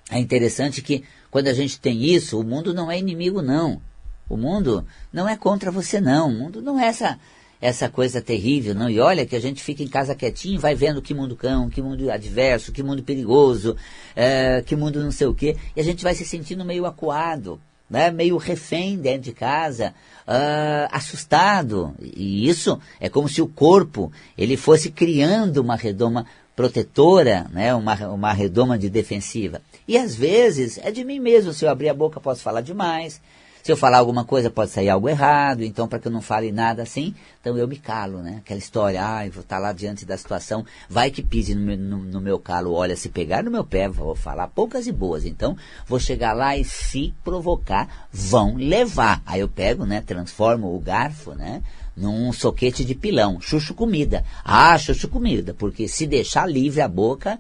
é 0.10 0.19
interessante 0.19 0.81
que 0.81 1.03
quando 1.29 1.48
a 1.48 1.53
gente 1.53 1.79
tem 1.79 2.03
isso, 2.03 2.39
o 2.39 2.43
mundo 2.43 2.74
não 2.74 2.89
é 2.89 2.98
inimigo, 2.98 3.41
não. 3.41 3.81
O 4.29 4.36
mundo 4.36 4.86
não 5.12 5.27
é 5.27 5.38
contra 5.38 5.72
você, 5.72 6.01
não. 6.01 6.29
O 6.29 6.34
mundo 6.34 6.62
não 6.62 6.79
é 6.79 6.88
essa, 6.88 7.19
essa 7.61 7.89
coisa 7.89 8.21
terrível, 8.21 8.75
não. 8.75 8.89
E 8.89 8.99
olha 8.99 9.25
que 9.25 9.35
a 9.35 9.39
gente 9.39 9.63
fica 9.63 9.83
em 9.83 9.87
casa 9.87 10.15
quietinho, 10.15 10.59
vai 10.59 10.75
vendo 10.75 11.01
que 11.01 11.13
mundo 11.13 11.35
cão, 11.35 11.69
que 11.69 11.81
mundo 11.81 12.09
adverso, 12.11 12.71
que 12.71 12.83
mundo 12.83 13.03
perigoso, 13.03 13.75
é, 14.15 14.61
que 14.65 14.75
mundo 14.75 15.03
não 15.03 15.11
sei 15.11 15.27
o 15.27 15.33
quê, 15.33 15.55
e 15.75 15.81
a 15.81 15.83
gente 15.83 16.03
vai 16.03 16.13
se 16.13 16.25
sentindo 16.25 16.63
meio 16.63 16.85
acuado, 16.85 17.59
né, 17.89 18.11
meio 18.11 18.37
refém 18.37 18.97
dentro 18.97 19.21
de 19.21 19.31
casa, 19.31 19.93
uh, 20.27 20.89
assustado. 20.91 21.95
E 22.01 22.47
isso 22.47 22.79
é 22.99 23.09
como 23.09 23.29
se 23.29 23.41
o 23.41 23.47
corpo 23.47 24.11
ele 24.37 24.57
fosse 24.57 24.91
criando 24.91 25.57
uma 25.57 25.75
redoma 25.75 26.25
protetora, 26.55 27.47
né, 27.51 27.73
uma, 27.73 27.93
uma 28.07 28.33
redoma 28.33 28.77
de 28.77 28.89
defensiva. 28.89 29.61
E 29.87 29.97
às 29.97 30.15
vezes 30.15 30.77
é 30.79 30.91
de 30.91 31.03
mim 31.03 31.19
mesmo, 31.19 31.53
se 31.53 31.63
eu 31.63 31.69
abrir 31.69 31.89
a 31.89 31.93
boca 31.93 32.19
posso 32.19 32.41
falar 32.41 32.61
demais, 32.61 33.21
Se 33.67 33.74
eu 33.74 33.75
falar 33.75 33.97
alguma 33.97 34.24
coisa, 34.24 34.50
pode 34.50 34.71
sair 34.71 34.88
algo 34.88 35.09
errado, 35.09 35.62
então 35.62 35.89
para 35.89 36.00
que 36.00 36.07
eu 36.07 36.12
não 36.13 36.21
fale 36.21 36.53
nada 36.53 36.83
assim, 36.83 37.13
então 37.41 37.57
eu 37.57 37.67
me 37.67 37.75
calo, 37.75 38.19
né? 38.19 38.38
Aquela 38.38 38.57
história, 38.57 39.03
ah, 39.03 39.19
vou 39.24 39.41
estar 39.41 39.57
tá 39.57 39.59
lá 39.59 39.74
diante 39.74 40.05
da 40.05 40.15
situação, 40.15 40.65
vai 40.89 41.12
que 41.12 41.21
pise 41.21 41.53
no 41.53 41.59
meu, 41.59 41.77
no, 41.77 41.97
no 41.97 42.21
meu 42.21 42.39
calo, 42.39 42.71
olha, 42.71 42.95
se 42.95 43.09
pegar 43.09 43.43
no 43.43 43.51
meu 43.51 43.65
pé, 43.65 43.89
vou 43.89 44.15
falar 44.15 44.47
poucas 44.47 44.88
e 44.88 44.91
boas, 44.93 45.25
então 45.25 45.57
vou 45.86 46.00
chegar 46.00 46.31
lá 46.31 46.55
e 46.55 46.63
se 46.63 47.13
provocar, 47.25 48.07
vão 48.09 48.55
levar. 48.55 49.21
Aí 49.25 49.41
eu 49.41 49.50
pego, 49.50 49.86
né, 49.86 50.00
transformo 50.00 50.74
o 50.74 50.79
garfo, 50.79 51.33
né, 51.33 51.62
num 51.93 52.31
soquete 52.31 52.86
de 52.86 52.95
pilão, 52.95 53.41
chucho 53.41 53.74
comida. 53.74 54.24
Ah, 54.45 54.77
chucho 54.77 55.09
comida, 55.09 55.53
porque 55.53 55.89
se 55.89 56.07
deixar 56.07 56.50
livre 56.50 56.79
a 56.79 56.88
boca, 56.88 57.38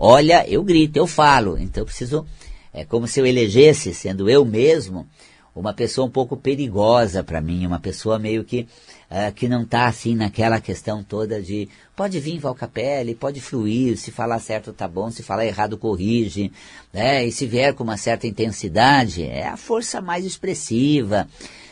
olha, 0.00 0.48
eu 0.48 0.64
grito, 0.64 0.96
eu 0.96 1.06
falo. 1.06 1.58
Então 1.58 1.82
eu 1.82 1.86
preciso, 1.86 2.24
é 2.72 2.82
como 2.82 3.06
se 3.06 3.20
eu 3.20 3.26
elegesse, 3.26 3.92
sendo 3.92 4.30
eu 4.30 4.42
mesmo, 4.42 5.06
uma 5.60 5.72
pessoa 5.72 6.06
um 6.06 6.10
pouco 6.10 6.36
perigosa 6.36 7.24
para 7.24 7.40
mim, 7.40 7.66
uma 7.66 7.80
pessoa 7.80 8.18
meio 8.18 8.44
que 8.44 8.68
uh, 9.10 9.32
que 9.34 9.48
não 9.48 9.62
está 9.62 9.86
assim 9.86 10.14
naquela 10.14 10.60
questão 10.60 11.02
toda 11.02 11.40
de 11.40 11.68
pode 11.96 12.20
vir 12.20 12.38
Valcapelli, 12.38 13.14
pode 13.14 13.40
fluir, 13.40 13.96
se 13.96 14.10
falar 14.10 14.38
certo 14.38 14.72
tá 14.72 14.86
bom, 14.86 15.10
se 15.10 15.22
falar 15.22 15.46
errado 15.46 15.78
corrige, 15.78 16.52
né? 16.92 17.24
E 17.24 17.32
se 17.32 17.46
vier 17.46 17.72
com 17.72 17.82
uma 17.82 17.96
certa 17.96 18.26
intensidade, 18.26 19.24
é 19.24 19.48
a 19.48 19.56
força 19.56 20.00
mais 20.00 20.24
expressiva. 20.24 21.26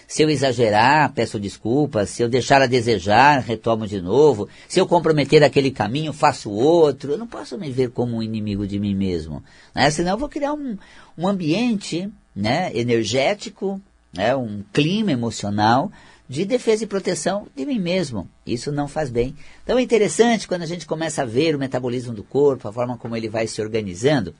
Se 0.07 0.23
eu 0.23 0.31
exagerar, 0.31 1.13
peço 1.13 1.41
desculpas. 1.41 2.11
Se 2.11 2.23
eu 2.23 2.29
deixar 2.29 2.61
a 2.63 2.67
desejar, 2.67 3.41
retomo 3.41 3.87
de 3.87 4.01
novo. 4.01 4.49
Se 4.69 4.79
eu 4.79 4.87
comprometer 4.87 5.43
aquele 5.43 5.71
caminho, 5.71 6.13
faço 6.13 6.51
outro. 6.51 7.13
Eu 7.13 7.19
não 7.19 7.27
posso 7.27 7.59
me 7.59 7.71
ver 7.71 7.91
como 7.91 8.17
um 8.17 8.23
inimigo 8.23 8.67
de 8.67 8.79
mim 8.79 8.95
mesmo. 8.95 9.43
Né? 9.75 9.91
Senão 9.91 10.13
eu 10.13 10.19
vou 10.19 10.29
criar 10.29 10.53
um, 10.53 10.77
um 11.17 11.27
ambiente 11.27 12.11
né, 12.35 12.71
energético, 12.75 13.81
né, 14.13 14.35
um 14.35 14.63
clima 14.73 15.13
emocional 15.13 15.91
de 16.29 16.45
defesa 16.45 16.85
e 16.85 16.87
proteção 16.87 17.47
de 17.55 17.67
mim 17.67 17.79
mesmo. 17.79 18.29
Isso 18.47 18.73
não 18.73 18.89
faz 18.89 19.11
bem. 19.11 19.37
Então 19.63 19.79
é 19.79 19.83
interessante 19.83 20.49
quando 20.49 20.63
a 20.63 20.67
gente 20.67 20.87
começa 20.87 21.23
a 21.23 21.27
ver 21.27 21.55
o 21.55 21.59
metabolismo 21.59 22.15
do 22.15 22.23
corpo, 22.23 22.67
a 22.67 22.73
forma 22.73 22.97
como 22.97 23.17
ele 23.17 23.29
vai 23.29 23.47
se 23.47 23.61
organizando, 23.61 24.35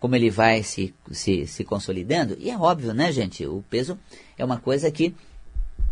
como 0.00 0.16
ele 0.16 0.30
vai 0.30 0.62
se, 0.62 0.94
se, 1.10 1.46
se 1.46 1.64
consolidando. 1.64 2.36
E 2.38 2.50
é 2.50 2.56
óbvio, 2.56 2.94
né, 2.94 3.12
gente? 3.12 3.44
O 3.46 3.62
peso 3.68 3.98
é 4.38 4.44
uma 4.44 4.58
coisa 4.58 4.90
que 4.90 5.14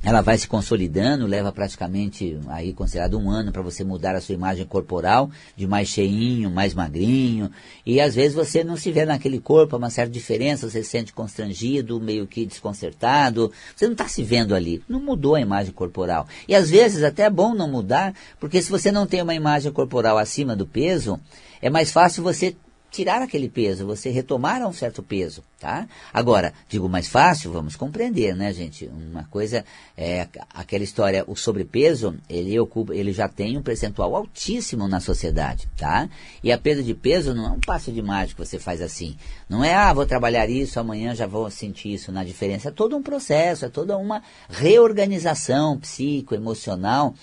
ela 0.02 0.20
vai 0.20 0.38
se 0.38 0.46
consolidando, 0.46 1.26
leva 1.26 1.50
praticamente 1.50 2.38
aí 2.48 2.72
considerado 2.72 3.18
um 3.18 3.28
ano 3.28 3.50
para 3.50 3.62
você 3.62 3.82
mudar 3.82 4.14
a 4.14 4.20
sua 4.20 4.34
imagem 4.34 4.64
corporal, 4.64 5.30
de 5.56 5.66
mais 5.66 5.88
cheinho, 5.88 6.50
mais 6.50 6.74
magrinho, 6.74 7.50
e 7.84 8.00
às 8.00 8.14
vezes 8.14 8.34
você 8.34 8.62
não 8.62 8.76
se 8.76 8.92
vê 8.92 9.04
naquele 9.04 9.40
corpo, 9.40 9.76
uma 9.76 9.90
certa 9.90 10.12
diferença, 10.12 10.68
você 10.70 10.82
se 10.82 10.90
sente 10.90 11.12
constrangido, 11.12 12.00
meio 12.00 12.26
que 12.26 12.46
desconcertado, 12.46 13.52
você 13.74 13.86
não 13.86 13.92
está 13.92 14.06
se 14.06 14.22
vendo 14.22 14.54
ali, 14.54 14.82
não 14.88 15.00
mudou 15.00 15.34
a 15.34 15.40
imagem 15.40 15.72
corporal. 15.72 16.26
E 16.46 16.54
às 16.54 16.70
vezes 16.70 17.02
até 17.02 17.24
é 17.24 17.30
bom 17.30 17.54
não 17.54 17.68
mudar, 17.68 18.14
porque 18.38 18.62
se 18.62 18.70
você 18.70 18.92
não 18.92 19.06
tem 19.06 19.20
uma 19.22 19.34
imagem 19.34 19.72
corporal 19.72 20.18
acima 20.18 20.54
do 20.54 20.66
peso, 20.66 21.18
é 21.60 21.68
mais 21.68 21.90
fácil 21.90 22.22
você 22.22 22.54
tirar 22.90 23.21
aquele 23.21 23.49
peso, 23.49 23.87
você 23.87 24.11
retomar 24.11 24.66
um 24.66 24.73
certo 24.73 25.02
peso, 25.02 25.43
tá? 25.61 25.87
Agora, 26.12 26.52
digo 26.69 26.88
mais 26.88 27.09
fácil, 27.09 27.52
vamos 27.52 27.76
compreender, 27.76 28.35
né, 28.35 28.52
gente? 28.52 28.87
Uma 28.87 29.25
coisa 29.25 29.64
é 29.97 30.26
aquela 30.55 30.83
história, 30.83 31.25
o 31.26 31.37
sobrepeso, 31.37 32.16
ele 32.28 32.59
ocupa, 32.59 32.95
ele 32.95 33.12
já 33.12 33.28
tem 33.28 33.57
um 33.59 33.62
percentual 33.62 34.16
altíssimo 34.16 34.88
na 34.88 35.00
sociedade, 35.00 35.69
tá? 35.76 36.09
E 36.43 36.50
a 36.50 36.59
perda 36.59 36.83
de 36.83 36.95
peso 36.95 37.35
não 37.35 37.47
é 37.47 37.50
um 37.50 37.61
passo 37.61 37.93
de 37.93 38.00
mágico 38.00 38.43
que 38.43 38.49
você 38.49 38.59
faz 38.59 38.81
assim. 38.81 39.16
Não 39.49 39.62
é, 39.62 39.75
ah, 39.75 39.93
vou 39.93 40.07
trabalhar 40.07 40.49
isso, 40.49 40.81
amanhã 40.81 41.14
já 41.14 41.26
vou 41.26 41.50
sentir 41.50 41.93
isso 41.93 42.11
na 42.11 42.25
diferença. 42.25 42.69
É 42.69 42.73
todo 42.73 42.97
um 42.97 43.02
processo, 43.02 43.64
é 43.66 43.69
toda 43.69 43.97
uma 43.99 44.23
reorganização 44.49 45.78
psico, 45.78 46.35
emocional, 46.35 47.14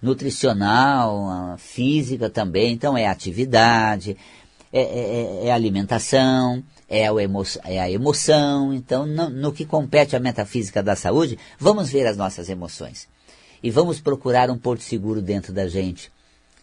nutricional, 0.00 1.56
física 1.58 2.30
também. 2.30 2.72
Então 2.72 2.96
é 2.96 3.06
atividade, 3.06 4.16
é, 4.72 4.80
é, 4.80 5.44
é, 5.44 5.46
é 5.46 5.52
alimentação, 5.52 6.62
é 6.88 7.06
a, 7.06 7.22
emo 7.22 7.42
é 7.64 7.80
a 7.80 7.90
emoção. 7.90 8.72
Então, 8.72 9.06
no, 9.06 9.28
no 9.28 9.52
que 9.52 9.64
compete 9.64 10.16
à 10.16 10.20
metafísica 10.20 10.82
da 10.82 10.96
saúde, 10.96 11.38
vamos 11.58 11.90
ver 11.90 12.06
as 12.06 12.16
nossas 12.16 12.48
emoções. 12.48 13.08
E 13.62 13.70
vamos 13.70 14.00
procurar 14.00 14.50
um 14.50 14.58
porto 14.58 14.82
seguro 14.82 15.20
dentro 15.20 15.52
da 15.52 15.66
gente. 15.68 16.10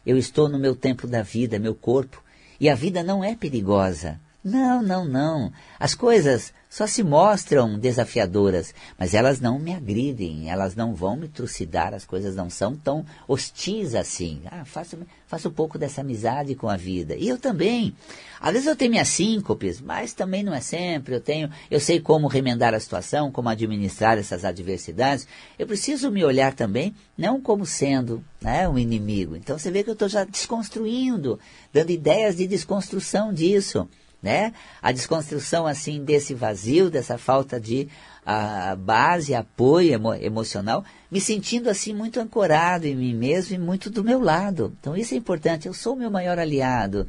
Eu 0.06 0.18
estou 0.18 0.48
no 0.48 0.60
meu 0.60 0.76
tempo 0.76 1.08
da 1.08 1.22
vida, 1.22 1.60
meu 1.60 1.76
corpo, 1.76 2.24
e 2.60 2.70
a 2.70 2.76
vida 2.76 3.04
não 3.04 3.24
é 3.24 3.36
perigosa. 3.36 4.20
Não, 4.46 4.80
não, 4.84 5.06
não. 5.06 5.52
As 5.80 5.96
coisas 5.96 6.54
só 6.69 6.86
se 6.86 7.02
mostram 7.02 7.80
desafiadoras, 7.80 8.76
mas 8.96 9.15
elas 9.15 9.39
não 9.41 9.58
me 9.58 9.74
agridem, 9.74 10.52
elas 10.52 10.76
não 10.76 10.93
vão 10.93 11.15
me 11.15 11.28
trucidar, 11.28 11.96
as 11.96 12.06
coisas 12.06 12.36
não 12.36 12.48
são 12.48 12.76
tão 12.76 13.04
hostis 13.28 13.96
assim. 13.96 14.43
Ah, 14.46 14.63
faço, 14.63 15.00
faço 15.26 15.50
um 15.50 15.52
pouco 15.52 15.80
dessa 15.80 16.02
amizade 16.02 16.54
com 16.54 16.69
a 16.69 16.78
vida. 16.78 17.15
E 17.15 17.28
eu 17.28 17.39
também. 17.39 17.96
Às 18.39 18.54
vezes 18.54 18.67
eu 18.67 18.76
tenho 18.76 18.91
minhas 18.91 19.08
síncopes, 19.08 19.82
mas 19.82 20.13
também 20.13 20.43
não 20.43 20.54
é 20.54 20.62
sempre. 20.62 21.15
Eu 21.15 21.22
tenho, 21.22 21.50
eu 21.72 21.80
sei 21.80 22.00
como 22.00 22.28
remendar 22.28 22.76
a 22.76 22.80
situação, 22.80 23.32
como 23.32 23.50
administrar 23.50 24.19
essas 24.19 24.46
adversidades. 24.46 25.28
Eu 25.58 25.65
preciso 25.65 26.12
me 26.12 26.24
olhar 26.24 26.54
também, 26.54 26.93
não 27.17 27.41
como 27.41 27.65
sendo 27.65 28.24
né, 28.39 28.69
um 28.69 28.78
inimigo. 28.78 29.36
Então 29.36 29.58
você 29.58 29.72
vê 29.72 29.84
que 29.84 29.89
eu 29.89 29.93
estou 29.93 30.08
já 30.08 30.24
desconstruindo, 30.24 31.39
dando 31.74 31.89
ideias 31.89 32.36
de 32.36 32.46
desconstrução 32.46 33.34
disso 33.34 33.89
né? 34.26 34.54
A 34.82 34.92
desconstrução 34.92 35.68
assim 35.68 36.04
desse 36.04 36.34
vazio, 36.34 36.90
dessa 36.90 37.16
falta 37.16 37.60
de 37.60 37.88
a 38.26 38.76
base, 38.76 39.36
apoio 39.36 39.94
emo 39.94 40.12
emocional, 40.16 40.84
me 41.12 41.22
sentindo 41.22 41.70
assim 41.70 41.94
muito 41.94 42.20
ancorado 42.20 42.88
em 42.88 42.96
mim 42.96 43.14
mesmo 43.14 43.54
e 43.56 43.60
muito 43.60 43.88
do 43.88 44.04
meu 44.04 44.20
lado. 44.20 44.76
Então 44.82 44.98
isso 44.98 45.14
é 45.14 45.18
importante. 45.18 45.68
Eu 45.68 45.76
sou 45.76 45.94
o 45.94 45.96
meu 45.96 46.10
maior 46.10 46.40
aliado. 46.40 47.08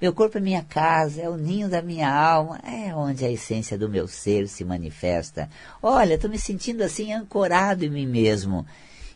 Meu 0.00 0.14
corpo 0.14 0.38
é 0.38 0.40
minha 0.40 0.62
casa, 0.62 1.20
é 1.20 1.28
o 1.28 1.36
ninho 1.36 1.68
da 1.68 1.82
minha 1.82 2.10
alma, 2.10 2.58
é 2.64 2.94
onde 2.94 3.26
a 3.26 3.30
essência 3.30 3.76
do 3.76 3.88
meu 3.88 4.08
ser 4.08 4.48
se 4.48 4.64
manifesta. 4.64 5.50
Olha, 5.82 6.14
estou 6.14 6.30
me 6.30 6.38
sentindo 6.38 6.82
assim 6.82 7.12
ancorado 7.12 7.84
em 7.84 7.90
mim 7.90 8.06
mesmo. 8.06 8.66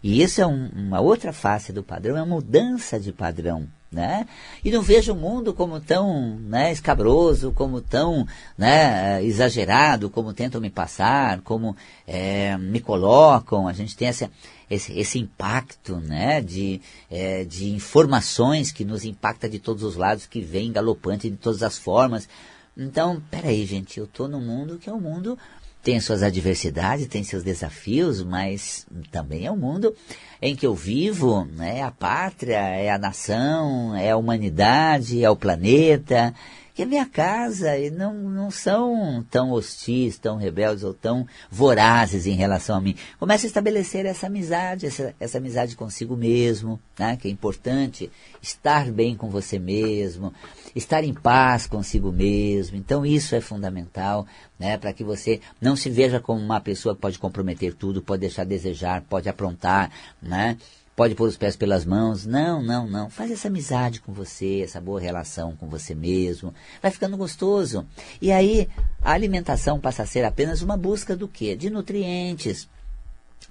E 0.03 0.23
isso 0.23 0.43
é 0.43 0.47
um, 0.47 0.69
uma 0.69 1.01
outra 1.01 1.33
face 1.33 1.73
do 1.73 1.83
padrão, 1.83 2.17
é 2.17 2.23
uma 2.23 2.37
mudança 2.37 3.01
de 3.01 3.11
padrão 3.11 3.67
né? 3.90 4.27
E 4.62 4.70
não 4.70 4.83
vejo 4.83 5.12
o 5.12 5.16
mundo 5.16 5.55
como 5.55 5.81
tão 5.81 6.37
né, 6.40 6.70
escabroso, 6.70 7.53
como 7.53 7.81
tão 7.81 8.27
né, 8.57 9.24
exagerado, 9.24 10.11
como 10.11 10.35
tentam 10.35 10.61
me 10.61 10.68
passar, 10.68 11.40
como 11.40 11.74
é, 12.07 12.57
me 12.59 12.81
colocam. 12.81 13.66
A 13.66 13.72
gente 13.72 13.96
tem 13.96 14.09
esse, 14.09 14.29
esse 14.70 15.18
impacto 15.18 15.96
né, 15.96 16.40
de, 16.40 16.81
é, 17.11 17.44
de 17.44 17.70
informações 17.70 18.70
que 18.70 18.85
nos 18.85 19.05
impacta 19.05 19.48
de 19.48 19.59
todos 19.59 19.83
os 19.83 19.96
lados, 19.96 20.27
que 20.27 20.40
vem 20.40 20.72
galopante 20.72 21.31
de 21.31 21.37
todas 21.37 21.62
as 21.62 21.79
formas. 21.79 22.29
Então, 22.77 23.20
peraí, 23.31 23.64
gente, 23.64 23.98
eu 23.98 24.05
estou 24.05 24.29
num 24.29 24.40
mundo 24.40 24.79
que 24.79 24.88
é 24.88 24.92
um 24.92 25.01
mundo 25.01 25.38
tem 25.83 26.01
suas 26.01 26.23
adversidades, 26.23 27.07
tem 27.07 27.23
seus 27.23 27.43
desafios, 27.43 28.23
mas 28.23 28.87
também 29.11 29.47
é 29.47 29.53
um 29.53 29.57
mundo 29.57 29.95
em 30.41 30.55
que 30.55 30.67
eu 30.67 30.75
vivo, 30.75 31.49
é 31.61 31.83
a 31.83 31.91
pátria, 31.91 32.59
é 32.59 32.91
a 32.91 32.99
nação, 32.99 33.97
é 33.97 34.11
a 34.11 34.17
humanidade, 34.17 35.25
é 35.25 35.31
o 35.31 35.37
planeta, 35.37 36.35
que 36.79 36.83
é 36.83 36.87
minha 36.87 37.07
casa, 37.07 37.77
e 37.77 37.91
não, 37.91 38.14
não 38.14 38.53
são 38.53 39.27
tão 39.29 39.51
hostis, 39.51 40.17
tão 40.17 40.37
rebeldes 40.37 40.85
ou 40.85 40.95
tão 40.95 41.27
vorazes 41.51 42.25
em 42.25 42.37
relação 42.37 42.77
a 42.77 42.81
mim. 42.81 42.95
Começa 43.19 43.47
a 43.47 43.49
estabelecer 43.49 44.07
essa 44.07 44.29
amizade, 44.29 44.87
essa, 44.87 45.12
essa 45.19 45.38
amizade 45.38 45.75
consigo 45.75 46.17
mesmo, 46.17 46.79
né? 46.97 47.17
que 47.17 47.27
é 47.27 47.31
importante, 47.33 48.09
estar 48.41 48.93
bem 48.93 49.17
com 49.17 49.29
você 49.29 49.59
mesmo, 49.59 50.33
estar 50.73 51.03
em 51.03 51.12
paz 51.12 51.67
consigo 51.67 52.12
mesmo. 52.12 52.77
Então 52.77 53.05
isso 53.05 53.35
é 53.35 53.41
fundamental, 53.41 54.25
né, 54.57 54.79
para 54.79 54.93
que 54.93 55.03
você 55.03 55.41
não 55.61 55.75
se 55.75 55.91
veja 55.91 56.21
como 56.21 56.41
uma 56.41 56.61
pessoa 56.61 56.95
que 56.95 57.01
pode 57.01 57.19
comprometer 57.19 57.75
tudo, 57.75 58.01
pode 58.01 58.21
deixar 58.21 58.45
desejar, 58.45 59.03
pode 59.03 59.29
aprontar, 59.29 59.91
né? 60.23 60.57
Pode 60.99 61.15
pôr 61.15 61.29
os 61.29 61.37
pés 61.37 61.55
pelas 61.55 61.85
mãos. 61.85 62.27
Não, 62.27 62.61
não, 62.61 62.85
não. 62.85 63.09
Faz 63.09 63.31
essa 63.31 63.47
amizade 63.47 64.01
com 64.01 64.13
você, 64.13 64.63
essa 64.65 64.81
boa 64.81 65.01
relação 65.01 65.55
com 65.55 65.69
você 65.69 65.95
mesmo. 65.95 66.53
Vai 66.83 66.91
ficando 66.91 67.17
gostoso. 67.17 67.87
E 68.21 68.33
aí, 68.33 68.69
a 69.01 69.13
alimentação 69.13 69.79
passa 69.79 70.03
a 70.03 70.07
ser 70.07 70.25
apenas 70.25 70.61
uma 70.61 70.77
busca 70.77 71.15
do 71.15 71.29
quê? 71.29 71.55
De 71.55 71.71
nutrientes, 71.71 72.69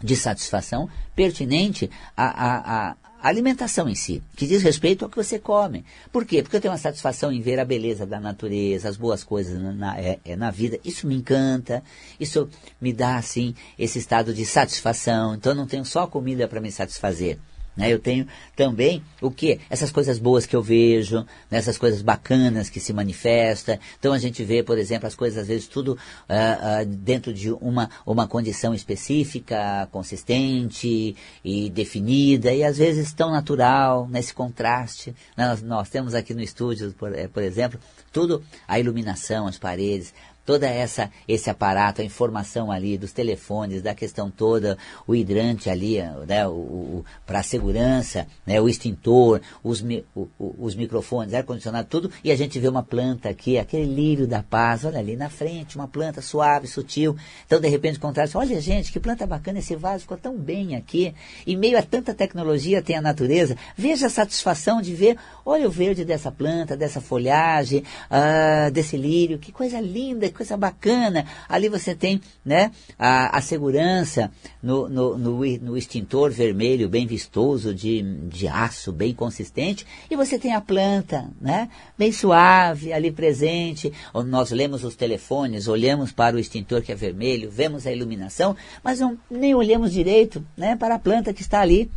de 0.04 0.14
satisfação 0.18 0.90
pertinente 1.16 1.90
à, 2.18 2.90
à, 2.90 2.96
à, 3.22 3.28
alimentação 3.28 3.88
em 3.90 3.96
si, 3.96 4.24
que 4.36 4.48
diz 4.48 4.64
respeito 4.64 5.04
ao 5.04 5.10
que 5.10 5.18
você 5.18 5.40
come. 5.40 5.86
Por 6.12 6.26
quê? 6.26 6.42
Porque 6.42 6.58
eu 6.58 6.62
tenho 6.62 6.72
uma 6.72 6.78
satisfação 6.78 7.32
em 7.32 7.42
ver 7.42 7.60
a 7.60 7.66
beleza 7.66 8.06
da 8.06 8.20
natureza, 8.20 8.90
as 8.90 8.98
boas 8.98 9.24
coisas 9.24 9.62
na, 9.62 9.72
na, 9.72 10.00
é, 10.00 10.20
é, 10.26 10.36
na 10.36 10.52
vida. 10.52 10.80
Isso 10.84 11.08
me 11.08 11.16
encanta, 11.16 11.84
isso 12.20 12.50
me 12.80 12.94
dá, 12.94 13.18
assim, 13.18 13.56
esse 13.78 14.00
estado 14.00 14.34
de 14.34 14.46
satisfação. 14.46 15.36
Então 15.36 15.52
eu 15.52 15.56
não 15.56 15.68
tenho 15.68 15.86
só 15.86 16.08
comida 16.08 16.48
para 16.48 16.62
me 16.62 16.72
satisfazer. 16.72 17.38
Né? 17.78 17.94
Eu 17.94 18.00
tenho 18.00 18.28
também 18.56 19.04
o 19.22 19.30
que? 19.30 19.60
Essas 19.70 19.92
coisas 19.92 20.18
boas 20.18 20.46
que 20.46 20.56
eu 20.56 20.64
vejo, 20.64 21.20
né? 21.50 21.60
essas 21.60 21.78
coisas 21.78 22.02
bacanas 22.02 22.70
que 22.70 22.80
se 22.80 22.92
manifestam. 22.92 23.78
Então 24.00 24.12
a 24.12 24.18
gente 24.18 24.44
vê, 24.44 24.64
por 24.64 24.78
exemplo, 24.78 25.08
as 25.08 25.16
coisas 25.16 25.38
às 25.40 25.48
vezes 25.48 25.68
tudo 25.68 25.90
uh, 25.94 26.82
uh, 26.82 26.86
dentro 26.86 27.32
de 27.32 27.52
uma, 27.52 27.90
uma 28.06 28.28
condição 28.28 28.74
específica, 28.74 29.88
consistente 29.92 31.16
e 31.46 31.70
definida, 31.70 32.52
e 32.52 32.64
às 32.64 32.78
vezes 32.78 33.14
tão 33.14 33.32
natural, 33.32 34.08
nesse 34.10 34.34
contraste. 34.34 35.16
Nós, 35.38 35.62
nós 35.62 35.90
temos 35.90 36.16
aqui 36.16 36.34
no 36.34 36.42
estúdio, 36.42 36.92
por, 36.94 37.14
eh, 37.14 37.28
por 37.28 37.44
exemplo, 37.44 37.80
tudo, 38.12 38.44
a 38.68 38.80
iluminação, 38.80 39.46
as 39.46 39.58
paredes, 39.58 40.14
toda 40.48 40.66
essa 40.66 41.12
esse 41.28 41.50
aparato, 41.50 42.02
a 42.02 42.06
informação 42.06 42.72
ali 42.72 42.98
dos 42.98 43.12
telefones, 43.12 43.82
da 43.82 43.94
questão 43.94 44.32
toda, 44.32 44.78
o 45.06 45.14
hidrante 45.14 45.70
ali, 45.70 46.02
né, 46.26 46.48
o, 46.48 46.52
o 46.52 47.06
para 47.26 47.40
a 47.40 47.44
segurança, 47.44 48.26
né, 48.46 48.60
o 48.62 48.70
extintor, 48.70 49.42
os, 49.62 49.84
o, 50.16 50.30
os 50.40 50.74
microfones, 50.74 51.34
ar-condicionado, 51.34 51.90
tudo, 51.90 52.10
e 52.24 52.32
a 52.32 52.36
gente 52.36 52.58
vê 52.60 52.70
uma 52.70 52.82
planta 52.82 53.28
aqui, 53.28 53.58
aquele 53.58 53.94
lírio 53.94 54.26
da 54.26 54.42
paz, 54.42 54.86
olha 54.86 55.00
ali 55.00 55.18
na 55.18 55.30
frente, 55.30 55.76
uma 55.76 55.88
planta 55.88 56.22
suave, 56.22 56.66
sutil. 56.66 57.18
Então, 57.46 57.60
de 57.60 57.68
repente, 57.68 58.00
contrário, 58.00 58.32
olha 58.36 58.62
gente, 58.62 58.90
que 58.90 59.02
planta 59.02 59.28
bacana, 59.28 59.60
esse 59.60 59.76
vaso 59.76 60.04
ficou 60.04 60.18
tão 60.18 60.38
bem 60.38 60.78
aqui. 60.78 61.14
Em 61.46 61.58
meio 61.58 61.78
a 61.78 61.82
tanta 61.82 62.14
tecnologia 62.14 62.82
tem 62.82 62.96
a 62.96 63.02
natureza. 63.02 63.58
Veja 63.76 64.08
a 64.08 64.10
satisfação 64.10 64.82
de 64.82 64.96
ver, 64.96 65.18
olha 65.46 65.68
o 65.68 65.72
verde 65.72 66.06
dessa 66.06 66.32
planta, 66.32 66.78
dessa 66.78 67.02
folhagem, 67.02 67.84
uh, 68.10 68.72
desse 68.72 68.96
lírio, 68.96 69.38
que 69.38 69.52
coisa 69.52 69.82
linda, 69.82 70.37
coisa 70.38 70.56
bacana. 70.56 71.26
Ali 71.50 71.68
você 71.68 71.96
tem 71.96 72.22
né, 72.46 72.72
a, 72.98 73.38
a 73.38 73.42
segurança 73.42 74.32
no, 74.62 74.88
no, 74.88 75.18
no, 75.18 75.58
no, 75.58 75.78
extintor 75.78 76.32
vermelho 76.32 76.88
bem 76.88 77.08
vistoso, 77.08 77.74
de, 77.74 78.02
de 78.30 78.48
aço 78.48 78.92
bem 78.92 79.14
consistente, 79.14 79.86
e 80.10 80.16
você 80.16 80.38
tem 80.38 80.54
a 80.54 80.62
planta 80.62 81.28
né, 81.42 81.70
bem 81.98 82.12
suave 82.12 82.94
ali 82.94 83.12
presente. 83.12 83.92
Nós 84.26 84.52
lemos 84.52 84.84
os 84.84 84.96
telefones, 84.96 85.68
olhamos 85.68 86.12
para 86.12 86.36
o 86.36 86.40
extintor 86.40 86.82
que 86.82 86.92
é 86.92 86.96
vermelho, 86.96 87.50
vemos 87.50 87.88
a 87.88 87.92
iluminação, 87.92 88.56
mas 88.84 89.00
não, 89.00 89.18
nem 89.30 89.56
olhamos 89.56 89.92
direito 89.92 90.46
né, 90.56 90.76
para 90.76 90.96
a 90.96 91.00
planta 91.00 91.34
que 91.34 91.42
está 91.42 91.62
ali. 91.62 91.90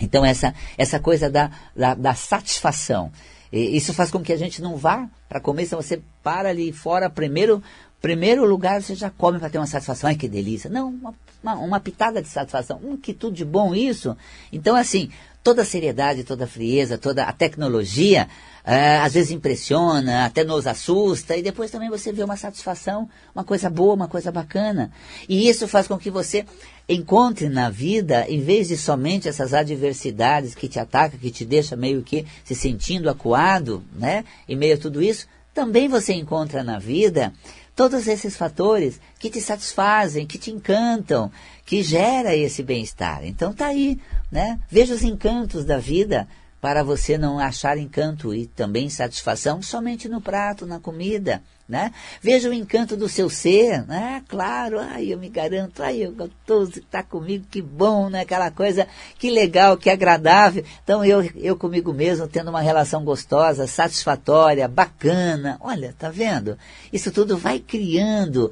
Então, 0.00 0.24
essa, 0.24 0.54
essa 0.76 0.98
coisa 0.98 1.30
da, 1.30 1.50
da, 1.74 1.94
da 1.94 2.14
satisfação. 2.14 3.12
E 3.54 3.76
isso 3.76 3.94
faz 3.94 4.10
com 4.10 4.20
que 4.20 4.32
a 4.32 4.36
gente 4.36 4.60
não 4.60 4.76
vá 4.76 5.08
para 5.28 5.38
comer, 5.38 5.64
se 5.64 5.76
você 5.76 6.02
para 6.24 6.48
ali 6.48 6.72
fora, 6.72 7.08
primeiro, 7.08 7.62
primeiro 8.00 8.44
lugar 8.44 8.82
você 8.82 8.96
já 8.96 9.10
come 9.10 9.38
para 9.38 9.48
ter 9.48 9.58
uma 9.58 9.66
satisfação, 9.66 10.08
ai 10.08 10.16
que 10.16 10.28
delícia. 10.28 10.68
Não, 10.68 10.88
uma, 10.88 11.14
uma, 11.40 11.54
uma 11.54 11.80
pitada 11.80 12.20
de 12.20 12.26
satisfação, 12.26 12.80
hum, 12.82 12.96
que 12.96 13.14
tudo 13.14 13.36
de 13.36 13.44
bom 13.44 13.72
isso. 13.72 14.16
Então, 14.52 14.74
assim, 14.74 15.08
toda 15.44 15.62
a 15.62 15.64
seriedade, 15.64 16.24
toda 16.24 16.46
a 16.46 16.48
frieza, 16.48 16.98
toda 16.98 17.22
a 17.22 17.32
tecnologia, 17.32 18.26
é, 18.64 18.96
às 18.98 19.14
vezes 19.14 19.30
impressiona, 19.30 20.24
até 20.24 20.42
nos 20.42 20.66
assusta, 20.66 21.36
e 21.36 21.42
depois 21.42 21.70
também 21.70 21.88
você 21.88 22.12
vê 22.12 22.24
uma 22.24 22.36
satisfação, 22.36 23.08
uma 23.32 23.44
coisa 23.44 23.70
boa, 23.70 23.94
uma 23.94 24.08
coisa 24.08 24.32
bacana. 24.32 24.90
E 25.28 25.48
isso 25.48 25.68
faz 25.68 25.86
com 25.86 25.96
que 25.96 26.10
você 26.10 26.44
encontre 26.88 27.48
na 27.48 27.70
vida, 27.70 28.26
em 28.28 28.40
vez 28.40 28.68
de 28.68 28.76
somente 28.76 29.28
essas 29.28 29.54
adversidades 29.54 30.54
que 30.54 30.68
te 30.68 30.78
atacam, 30.78 31.18
que 31.18 31.30
te 31.30 31.44
deixa 31.44 31.76
meio 31.76 32.02
que 32.02 32.26
se 32.44 32.54
sentindo 32.54 33.08
acuado, 33.08 33.82
né? 33.94 34.24
Em 34.48 34.56
meio 34.56 34.74
a 34.74 34.78
tudo 34.78 35.02
isso, 35.02 35.26
também 35.54 35.88
você 35.88 36.12
encontra 36.12 36.62
na 36.62 36.78
vida 36.78 37.32
todos 37.74 38.06
esses 38.06 38.36
fatores 38.36 39.00
que 39.18 39.30
te 39.30 39.40
satisfazem, 39.40 40.26
que 40.26 40.38
te 40.38 40.50
encantam, 40.50 41.30
que 41.64 41.82
gera 41.82 42.36
esse 42.36 42.62
bem-estar. 42.62 43.24
Então 43.24 43.52
tá 43.52 43.66
aí, 43.66 43.98
né? 44.30 44.60
Veja 44.70 44.94
os 44.94 45.02
encantos 45.02 45.64
da 45.64 45.78
vida 45.78 46.28
para 46.64 46.82
você 46.82 47.18
não 47.18 47.38
achar 47.38 47.76
encanto 47.76 48.32
e 48.32 48.46
também 48.46 48.88
satisfação 48.88 49.60
somente 49.60 50.08
no 50.08 50.18
prato, 50.18 50.64
na 50.64 50.80
comida, 50.80 51.42
né? 51.68 51.92
Veja 52.22 52.48
o 52.48 52.54
encanto 52.54 52.96
do 52.96 53.06
seu 53.06 53.28
ser, 53.28 53.86
né? 53.86 54.24
Claro, 54.26 54.80
ai, 54.80 55.12
eu 55.12 55.18
me 55.18 55.28
garanto, 55.28 55.82
ai, 55.82 55.98
eu 55.98 56.12
gostoso 56.12 56.78
está 56.78 57.02
comigo, 57.02 57.44
que 57.50 57.60
bom, 57.60 58.08
né? 58.08 58.22
Aquela 58.22 58.50
coisa, 58.50 58.88
que 59.18 59.28
legal, 59.28 59.76
que 59.76 59.90
agradável. 59.90 60.64
Então 60.82 61.04
eu, 61.04 61.22
eu 61.36 61.54
comigo 61.54 61.92
mesmo 61.92 62.26
tendo 62.26 62.48
uma 62.48 62.62
relação 62.62 63.04
gostosa, 63.04 63.66
satisfatória, 63.66 64.66
bacana. 64.66 65.58
Olha, 65.60 65.94
tá 65.98 66.08
vendo? 66.08 66.56
Isso 66.90 67.12
tudo 67.12 67.36
vai 67.36 67.58
criando 67.58 68.50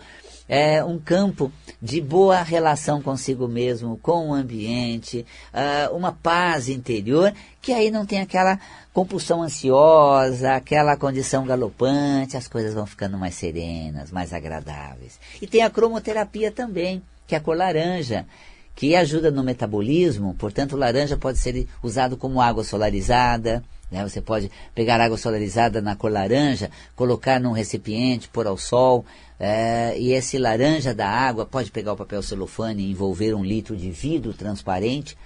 é, 0.52 0.84
um 0.84 0.98
campo 0.98 1.50
de 1.80 1.98
boa 1.98 2.42
relação 2.42 3.00
consigo 3.00 3.48
mesmo, 3.48 3.98
com 4.02 4.28
o 4.28 4.34
ambiente, 4.34 5.24
uh, 5.50 5.96
uma 5.96 6.12
paz 6.12 6.68
interior, 6.68 7.32
que 7.62 7.72
aí 7.72 7.90
não 7.90 8.04
tem 8.04 8.20
aquela 8.20 8.60
compulsão 8.92 9.42
ansiosa, 9.42 10.54
aquela 10.54 10.94
condição 10.94 11.46
galopante, 11.46 12.36
as 12.36 12.48
coisas 12.48 12.74
vão 12.74 12.84
ficando 12.84 13.16
mais 13.16 13.34
serenas, 13.34 14.10
mais 14.10 14.34
agradáveis. 14.34 15.18
E 15.40 15.46
tem 15.46 15.62
a 15.62 15.70
cromoterapia 15.70 16.52
também, 16.52 17.02
que 17.26 17.34
é 17.34 17.38
a 17.38 17.40
cor 17.40 17.56
laranja, 17.56 18.26
que 18.74 18.96
ajuda 18.96 19.30
no 19.30 19.44
metabolismo, 19.44 20.34
portanto, 20.34 20.76
laranja 20.76 21.16
pode 21.16 21.38
ser 21.38 21.66
usado 21.82 22.16
como 22.16 22.40
água 22.40 22.64
solarizada, 22.64 23.62
né? 23.92 24.02
Você 24.08 24.22
pode 24.22 24.50
pegar 24.74 25.00
água 25.00 25.18
solarizada 25.18 25.82
na 25.82 25.94
cor 25.94 26.10
laranja, 26.10 26.70
colocar 26.96 27.38
num 27.38 27.52
recipiente, 27.52 28.28
pôr 28.28 28.46
ao 28.46 28.56
sol, 28.56 29.04
é, 29.38 29.94
e 29.98 30.12
esse 30.12 30.38
laranja 30.38 30.94
da 30.94 31.06
água 31.06 31.44
pode 31.44 31.70
pegar 31.70 31.92
o 31.92 31.96
papel 31.96 32.22
celofane 32.22 32.82
e 32.82 32.90
envolver 32.90 33.34
um 33.34 33.44
litro 33.44 33.76
de 33.76 33.90
vidro 33.90 34.32
transparente, 34.32 35.16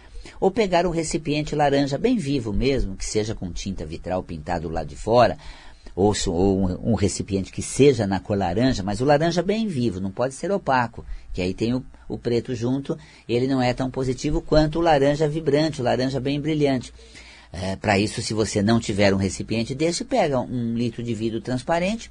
ou 0.41 0.51
pegar 0.51 0.85
um 0.85 0.91
recipiente 0.91 1.55
laranja 1.55 1.97
bem 1.97 2.17
vivo 2.17 2.53
mesmo, 2.53 2.97
que 2.97 3.05
seja 3.05 3.35
com 3.35 3.53
tinta 3.53 3.87
vitral 3.87 4.23
pintado 4.23 4.69
lá 4.69 4.83
de 4.83 4.97
fora, 4.97 5.39
ou, 5.95 6.13
ou 6.27 6.59
um, 6.59 6.93
um, 6.93 6.95
recipiente 6.95 7.53
que 7.53 7.63
seja 7.63 8.07
na 8.07 8.19
cor 8.19 8.37
laranja, 8.37 8.83
mas 8.83 9.01
o 9.01 9.05
laranja 9.05 9.43
bem 9.43 9.69
vivo, 9.69 10.01
não 10.01 10.11
pode 10.11 10.35
ser 10.35 10.51
opaco, 10.51 11.07
que 11.33 11.41
aí 11.41 11.55
tem 11.55 11.73
o, 11.73 11.85
o 12.09 12.19
preto 12.19 12.55
junto, 12.55 12.99
ele 13.29 13.47
não 13.47 13.61
é 13.61 13.73
tão 13.75 13.91
positivo 13.91 14.41
quanto 14.41 14.79
o 14.79 14.83
laranja 14.83 15.29
vibrante, 15.29 15.81
o 15.81 15.85
laranja 15.85 16.21
bem 16.21 16.41
brilhante. 16.41 16.93
É, 17.53 17.77
Para 17.77 17.99
isso, 17.99 18.21
se 18.23 18.35
você 18.35 18.63
não 18.63 18.79
tiver 18.79 19.15
um 19.15 19.19
recipiente 19.19 19.75
desse, 19.75 20.05
pega 20.05 20.41
um 20.41 20.75
litro 20.75 21.03
de 21.03 21.15
vidro 21.15 21.41
transparente, 21.41 22.11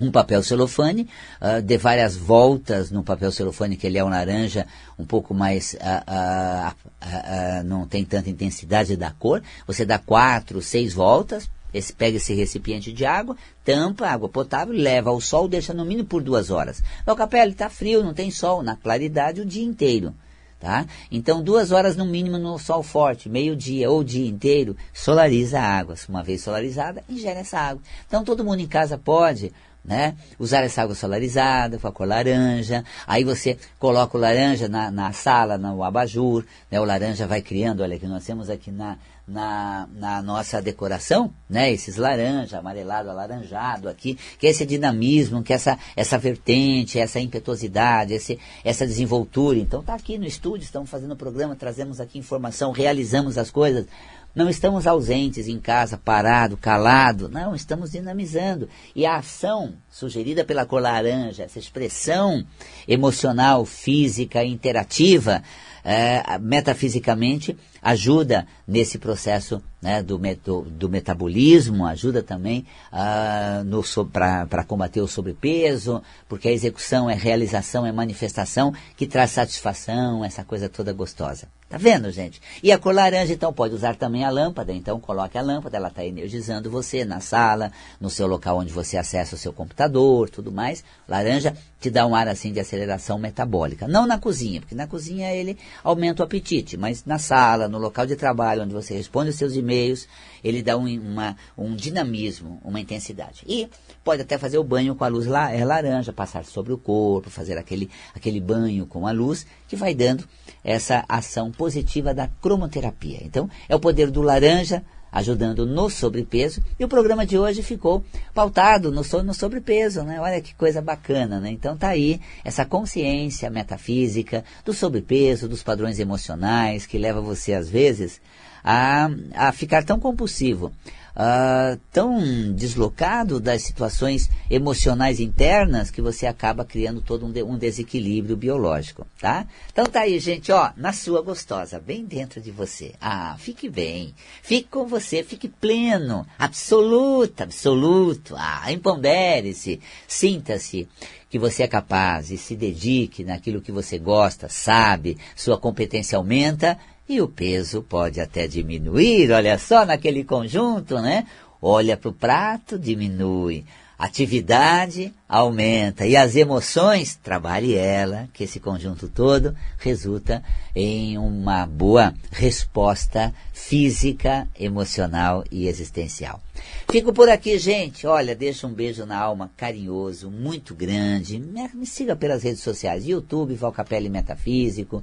um 0.00 0.10
papel 0.10 0.42
celofane, 0.42 1.08
uh, 1.40 1.60
dê 1.60 1.76
várias 1.76 2.16
voltas 2.16 2.90
no 2.90 3.02
papel 3.02 3.32
celofane, 3.32 3.76
que 3.76 3.86
ele 3.86 3.98
é 3.98 4.04
um 4.04 4.08
laranja 4.08 4.66
um 4.98 5.04
pouco 5.04 5.34
mais, 5.34 5.74
uh, 5.74 6.70
uh, 6.70 7.64
não 7.64 7.86
tem 7.86 8.04
tanta 8.04 8.30
intensidade 8.30 8.96
da 8.96 9.10
cor. 9.10 9.42
Você 9.66 9.84
dá 9.84 9.98
quatro, 9.98 10.62
seis 10.62 10.92
voltas, 10.92 11.50
esse, 11.72 11.92
pega 11.92 12.16
esse 12.16 12.34
recipiente 12.34 12.92
de 12.92 13.04
água, 13.04 13.36
tampa, 13.64 14.06
água 14.06 14.28
potável, 14.28 14.74
leva 14.74 15.10
ao 15.10 15.20
sol, 15.20 15.48
deixa 15.48 15.74
no 15.74 15.84
mínimo 15.84 16.08
por 16.08 16.22
duas 16.22 16.50
horas. 16.50 16.82
O 17.06 17.14
capela 17.14 17.50
está 17.50 17.68
frio, 17.68 18.02
não 18.02 18.14
tem 18.14 18.30
sol, 18.30 18.62
na 18.62 18.76
claridade 18.76 19.40
o 19.40 19.46
dia 19.46 19.64
inteiro. 19.64 20.14
Tá? 20.60 20.86
Então, 21.12 21.40
duas 21.40 21.70
horas 21.70 21.96
no 21.96 22.04
mínimo 22.04 22.36
no 22.36 22.58
sol 22.58 22.82
forte, 22.82 23.28
meio-dia 23.28 23.88
ou 23.88 24.02
dia 24.02 24.26
inteiro, 24.26 24.76
solariza 24.92 25.60
a 25.60 25.62
água. 25.62 25.94
Uma 26.08 26.24
vez 26.24 26.42
solarizada, 26.42 27.04
ingere 27.08 27.38
essa 27.38 27.60
água. 27.60 27.82
Então, 28.08 28.24
todo 28.24 28.44
mundo 28.44 28.60
em 28.60 28.66
casa 28.66 28.98
pode 28.98 29.52
né? 29.84 30.16
Usar 30.38 30.62
essa 30.64 30.82
água 30.82 30.94
solarizada 30.94 31.78
com 31.78 31.88
a 31.88 31.92
cor 31.92 32.06
laranja. 32.06 32.84
Aí 33.06 33.24
você 33.24 33.56
coloca 33.78 34.18
o 34.18 34.20
laranja 34.20 34.68
na, 34.68 34.90
na 34.90 35.12
sala, 35.12 35.56
no 35.56 35.82
abajur, 35.82 36.44
né? 36.70 36.78
O 36.78 36.84
laranja 36.84 37.26
vai 37.26 37.40
criando, 37.40 37.82
olha 37.82 37.98
que 37.98 38.06
nós 38.06 38.24
temos 38.24 38.50
aqui 38.50 38.70
na, 38.70 38.98
na, 39.28 39.86
na, 39.94 40.22
nossa 40.22 40.60
decoração, 40.62 41.32
né? 41.48 41.70
Esses 41.70 41.96
laranja, 41.96 42.58
amarelado, 42.58 43.10
alaranjado 43.10 43.88
aqui, 43.88 44.18
que 44.38 44.46
é 44.46 44.50
esse 44.50 44.64
dinamismo, 44.64 45.42
que 45.42 45.52
é 45.52 45.56
essa, 45.56 45.78
essa 45.94 46.16
vertente, 46.16 46.98
essa 46.98 47.20
impetuosidade, 47.20 48.14
esse, 48.14 48.38
essa 48.64 48.86
desenvoltura. 48.86 49.58
Então 49.58 49.82
tá 49.82 49.94
aqui 49.94 50.16
no 50.16 50.24
estúdio, 50.24 50.64
estamos 50.64 50.88
fazendo 50.88 51.12
o 51.12 51.16
programa, 51.16 51.54
trazemos 51.54 52.00
aqui 52.00 52.18
informação, 52.18 52.72
realizamos 52.72 53.36
as 53.36 53.50
coisas. 53.50 53.86
Não 54.34 54.48
estamos 54.48 54.86
ausentes 54.86 55.48
em 55.48 55.58
casa, 55.58 55.98
parado, 55.98 56.56
calado. 56.56 57.28
Não, 57.28 57.54
estamos 57.54 57.90
dinamizando. 57.90 58.68
E 58.94 59.04
a 59.04 59.16
ação 59.16 59.74
sugerida 59.90 60.44
pela 60.44 60.64
cor 60.64 60.80
laranja, 60.80 61.42
essa 61.42 61.58
expressão 61.58 62.44
emocional, 62.86 63.64
física, 63.64 64.44
interativa, 64.44 65.42
é, 65.84 66.38
metafisicamente 66.38 67.56
ajuda 67.82 68.46
nesse 68.66 68.98
processo 68.98 69.62
né, 69.80 70.02
do, 70.02 70.18
do, 70.18 70.62
do, 70.62 70.88
metabolismo, 70.88 71.86
ajuda 71.86 72.22
também 72.22 72.66
uh, 72.92 74.04
para 74.06 74.64
combater 74.64 75.00
o 75.00 75.06
sobrepeso, 75.06 76.02
porque 76.28 76.48
a 76.48 76.52
execução 76.52 77.08
é 77.08 77.14
realização, 77.14 77.86
é 77.86 77.92
manifestação 77.92 78.72
que 78.96 79.06
traz 79.06 79.30
satisfação, 79.30 80.24
essa 80.24 80.44
coisa 80.44 80.68
toda 80.68 80.92
gostosa. 80.92 81.46
Tá 81.68 81.76
vendo, 81.76 82.10
gente? 82.10 82.40
E 82.62 82.72
a 82.72 82.78
cor 82.78 82.94
laranja, 82.94 83.34
então, 83.34 83.52
pode 83.52 83.74
usar 83.74 83.94
também 83.94 84.24
a 84.24 84.30
lâmpada. 84.30 84.72
Então, 84.72 84.98
coloque 84.98 85.36
a 85.36 85.42
lâmpada, 85.42 85.76
ela 85.76 85.88
está 85.88 86.02
energizando 86.02 86.70
você 86.70 87.04
na 87.04 87.20
sala, 87.20 87.70
no 88.00 88.08
seu 88.08 88.26
local 88.26 88.56
onde 88.56 88.72
você 88.72 88.96
acessa 88.96 89.34
o 89.34 89.38
seu 89.38 89.52
computador, 89.52 90.30
tudo 90.30 90.50
mais. 90.50 90.82
Laranja 91.06 91.54
te 91.80 91.90
dá 91.90 92.06
um 92.06 92.14
ar 92.14 92.26
assim 92.26 92.52
de 92.52 92.58
aceleração 92.58 93.18
metabólica. 93.18 93.86
Não 93.86 94.06
na 94.06 94.18
cozinha, 94.18 94.60
porque 94.60 94.74
na 94.74 94.86
cozinha 94.86 95.32
ele 95.32 95.56
aumenta 95.82 96.22
o 96.22 96.26
apetite, 96.26 96.76
mas 96.76 97.04
na 97.04 97.18
sala, 97.18 97.68
no 97.68 97.78
local 97.78 98.04
de 98.04 98.16
trabalho, 98.16 98.62
onde 98.62 98.74
você 98.74 98.94
responde 98.94 99.30
os 99.30 99.36
seus 99.36 99.54
e-mails, 99.54 100.08
ele 100.42 100.62
dá 100.62 100.76
um, 100.76 100.88
uma, 101.00 101.36
um 101.56 101.74
dinamismo, 101.74 102.60
uma 102.64 102.80
intensidade. 102.80 103.44
E 103.46 103.68
pode 104.02 104.22
até 104.22 104.36
fazer 104.36 104.58
o 104.58 104.64
banho 104.64 104.94
com 104.94 105.04
a 105.04 105.08
luz 105.08 105.26
la, 105.26 105.52
é 105.52 105.64
laranja, 105.64 106.12
passar 106.12 106.44
sobre 106.44 106.72
o 106.72 106.78
corpo, 106.78 107.30
fazer 107.30 107.56
aquele, 107.56 107.88
aquele 108.14 108.40
banho 108.40 108.86
com 108.86 109.06
a 109.06 109.12
luz, 109.12 109.46
que 109.68 109.76
vai 109.76 109.94
dando 109.94 110.24
essa 110.64 111.04
ação 111.08 111.52
positiva 111.52 112.12
da 112.12 112.26
cromoterapia. 112.26 113.20
Então, 113.22 113.48
é 113.68 113.76
o 113.76 113.80
poder 113.80 114.10
do 114.10 114.22
laranja 114.22 114.84
ajudando 115.10 115.66
no 115.66 115.88
sobrepeso. 115.88 116.62
E 116.78 116.84
o 116.84 116.88
programa 116.88 117.26
de 117.26 117.38
hoje 117.38 117.62
ficou 117.62 118.04
pautado 118.34 118.90
no, 118.90 119.02
no 119.22 119.34
sobrepeso, 119.34 120.02
né? 120.02 120.20
Olha 120.20 120.40
que 120.40 120.54
coisa 120.54 120.80
bacana, 120.80 121.40
né? 121.40 121.50
Então 121.50 121.76
tá 121.76 121.88
aí 121.88 122.20
essa 122.44 122.64
consciência 122.64 123.50
metafísica 123.50 124.44
do 124.64 124.72
sobrepeso, 124.72 125.48
dos 125.48 125.62
padrões 125.62 125.98
emocionais 125.98 126.86
que 126.86 126.98
leva 126.98 127.20
você 127.20 127.52
às 127.52 127.68
vezes 127.68 128.20
a, 128.62 129.08
a 129.34 129.52
ficar 129.52 129.84
tão 129.84 129.98
compulsivo 129.98 130.72
uh, 131.18 131.78
tão 131.92 132.52
deslocado 132.52 133.40
das 133.40 133.62
situações 133.62 134.30
emocionais 134.48 135.18
internas 135.18 135.90
que 135.90 136.00
você 136.00 136.26
acaba 136.26 136.64
criando 136.64 137.00
todo 137.00 137.26
um, 137.26 137.32
de, 137.32 137.42
um 137.42 137.58
desequilíbrio 137.58 138.36
biológico, 138.36 139.06
tá? 139.20 139.46
Então 139.72 139.84
tá 139.84 140.02
aí, 140.02 140.18
gente, 140.20 140.52
ó, 140.52 140.70
na 140.76 140.92
sua 140.92 141.20
gostosa, 141.20 141.80
bem 141.80 142.04
dentro 142.04 142.40
de 142.40 142.52
você. 142.52 142.94
Ah, 143.00 143.36
fique 143.38 143.68
bem, 143.68 144.14
fique 144.42 144.68
com 144.68 144.86
você, 144.86 145.24
fique 145.24 145.48
pleno, 145.48 146.24
absoluta, 146.38 147.44
absoluto. 147.44 148.34
Ah, 148.36 148.72
empodere-se, 148.72 149.80
sinta-se 150.06 150.88
que 151.28 151.38
você 151.38 151.64
é 151.64 151.68
capaz 151.68 152.30
e 152.30 152.38
se 152.38 152.56
dedique 152.56 153.22
naquilo 153.24 153.60
que 153.60 153.72
você 153.72 153.98
gosta, 153.98 154.48
sabe, 154.48 155.18
sua 155.36 155.58
competência 155.58 156.16
aumenta 156.16 156.78
e 157.08 157.20
o 157.22 157.28
peso 157.28 157.82
pode 157.82 158.20
até 158.20 158.46
diminuir, 158.46 159.30
olha 159.30 159.58
só, 159.58 159.86
naquele 159.86 160.24
conjunto, 160.24 161.00
né? 161.00 161.26
Olha 161.60 161.96
para 161.96 162.10
o 162.10 162.12
prato, 162.12 162.78
diminui. 162.78 163.64
Atividade 163.98 165.12
aumenta 165.28 166.06
e 166.06 166.16
as 166.16 166.36
emoções, 166.36 167.16
trabalhe 167.16 167.74
ela, 167.74 168.28
que 168.32 168.44
esse 168.44 168.60
conjunto 168.60 169.08
todo 169.08 169.56
resulta 169.76 170.40
em 170.72 171.18
uma 171.18 171.66
boa 171.66 172.14
resposta 172.30 173.34
física, 173.52 174.46
emocional 174.56 175.42
e 175.50 175.66
existencial. 175.66 176.40
Fico 176.88 177.12
por 177.12 177.28
aqui, 177.28 177.58
gente. 177.58 178.06
Olha, 178.06 178.36
deixa 178.36 178.68
um 178.68 178.72
beijo 178.72 179.04
na 179.04 179.18
alma 179.18 179.50
carinhoso, 179.56 180.30
muito 180.30 180.76
grande. 180.76 181.38
Me, 181.40 181.84
siga 181.84 182.14
pelas 182.14 182.44
redes 182.44 182.62
sociais, 182.62 183.04
YouTube, 183.04 183.56
Valcapelli 183.56 184.08
Metafísico, 184.08 185.02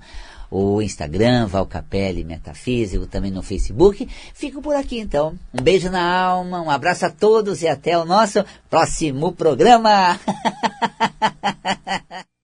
o 0.49 0.81
Instagram, 0.81 1.47
Valcapelli 1.47 2.23
Metafísico, 2.23 3.05
também 3.05 3.31
no 3.31 3.41
Facebook. 3.41 4.08
Fico 4.34 4.62
por 4.62 4.75
aqui 4.75 4.99
então. 4.99 5.38
Um 5.53 5.62
beijo 5.62 5.89
na 5.89 6.03
alma, 6.03 6.62
um 6.62 6.69
abraço 6.69 7.05
a 7.05 7.10
todos 7.10 7.62
e 7.62 7.67
até 7.67 7.97
o 7.97 8.05
nosso 8.05 8.43
próximo 8.69 9.31
programa. 9.31 10.19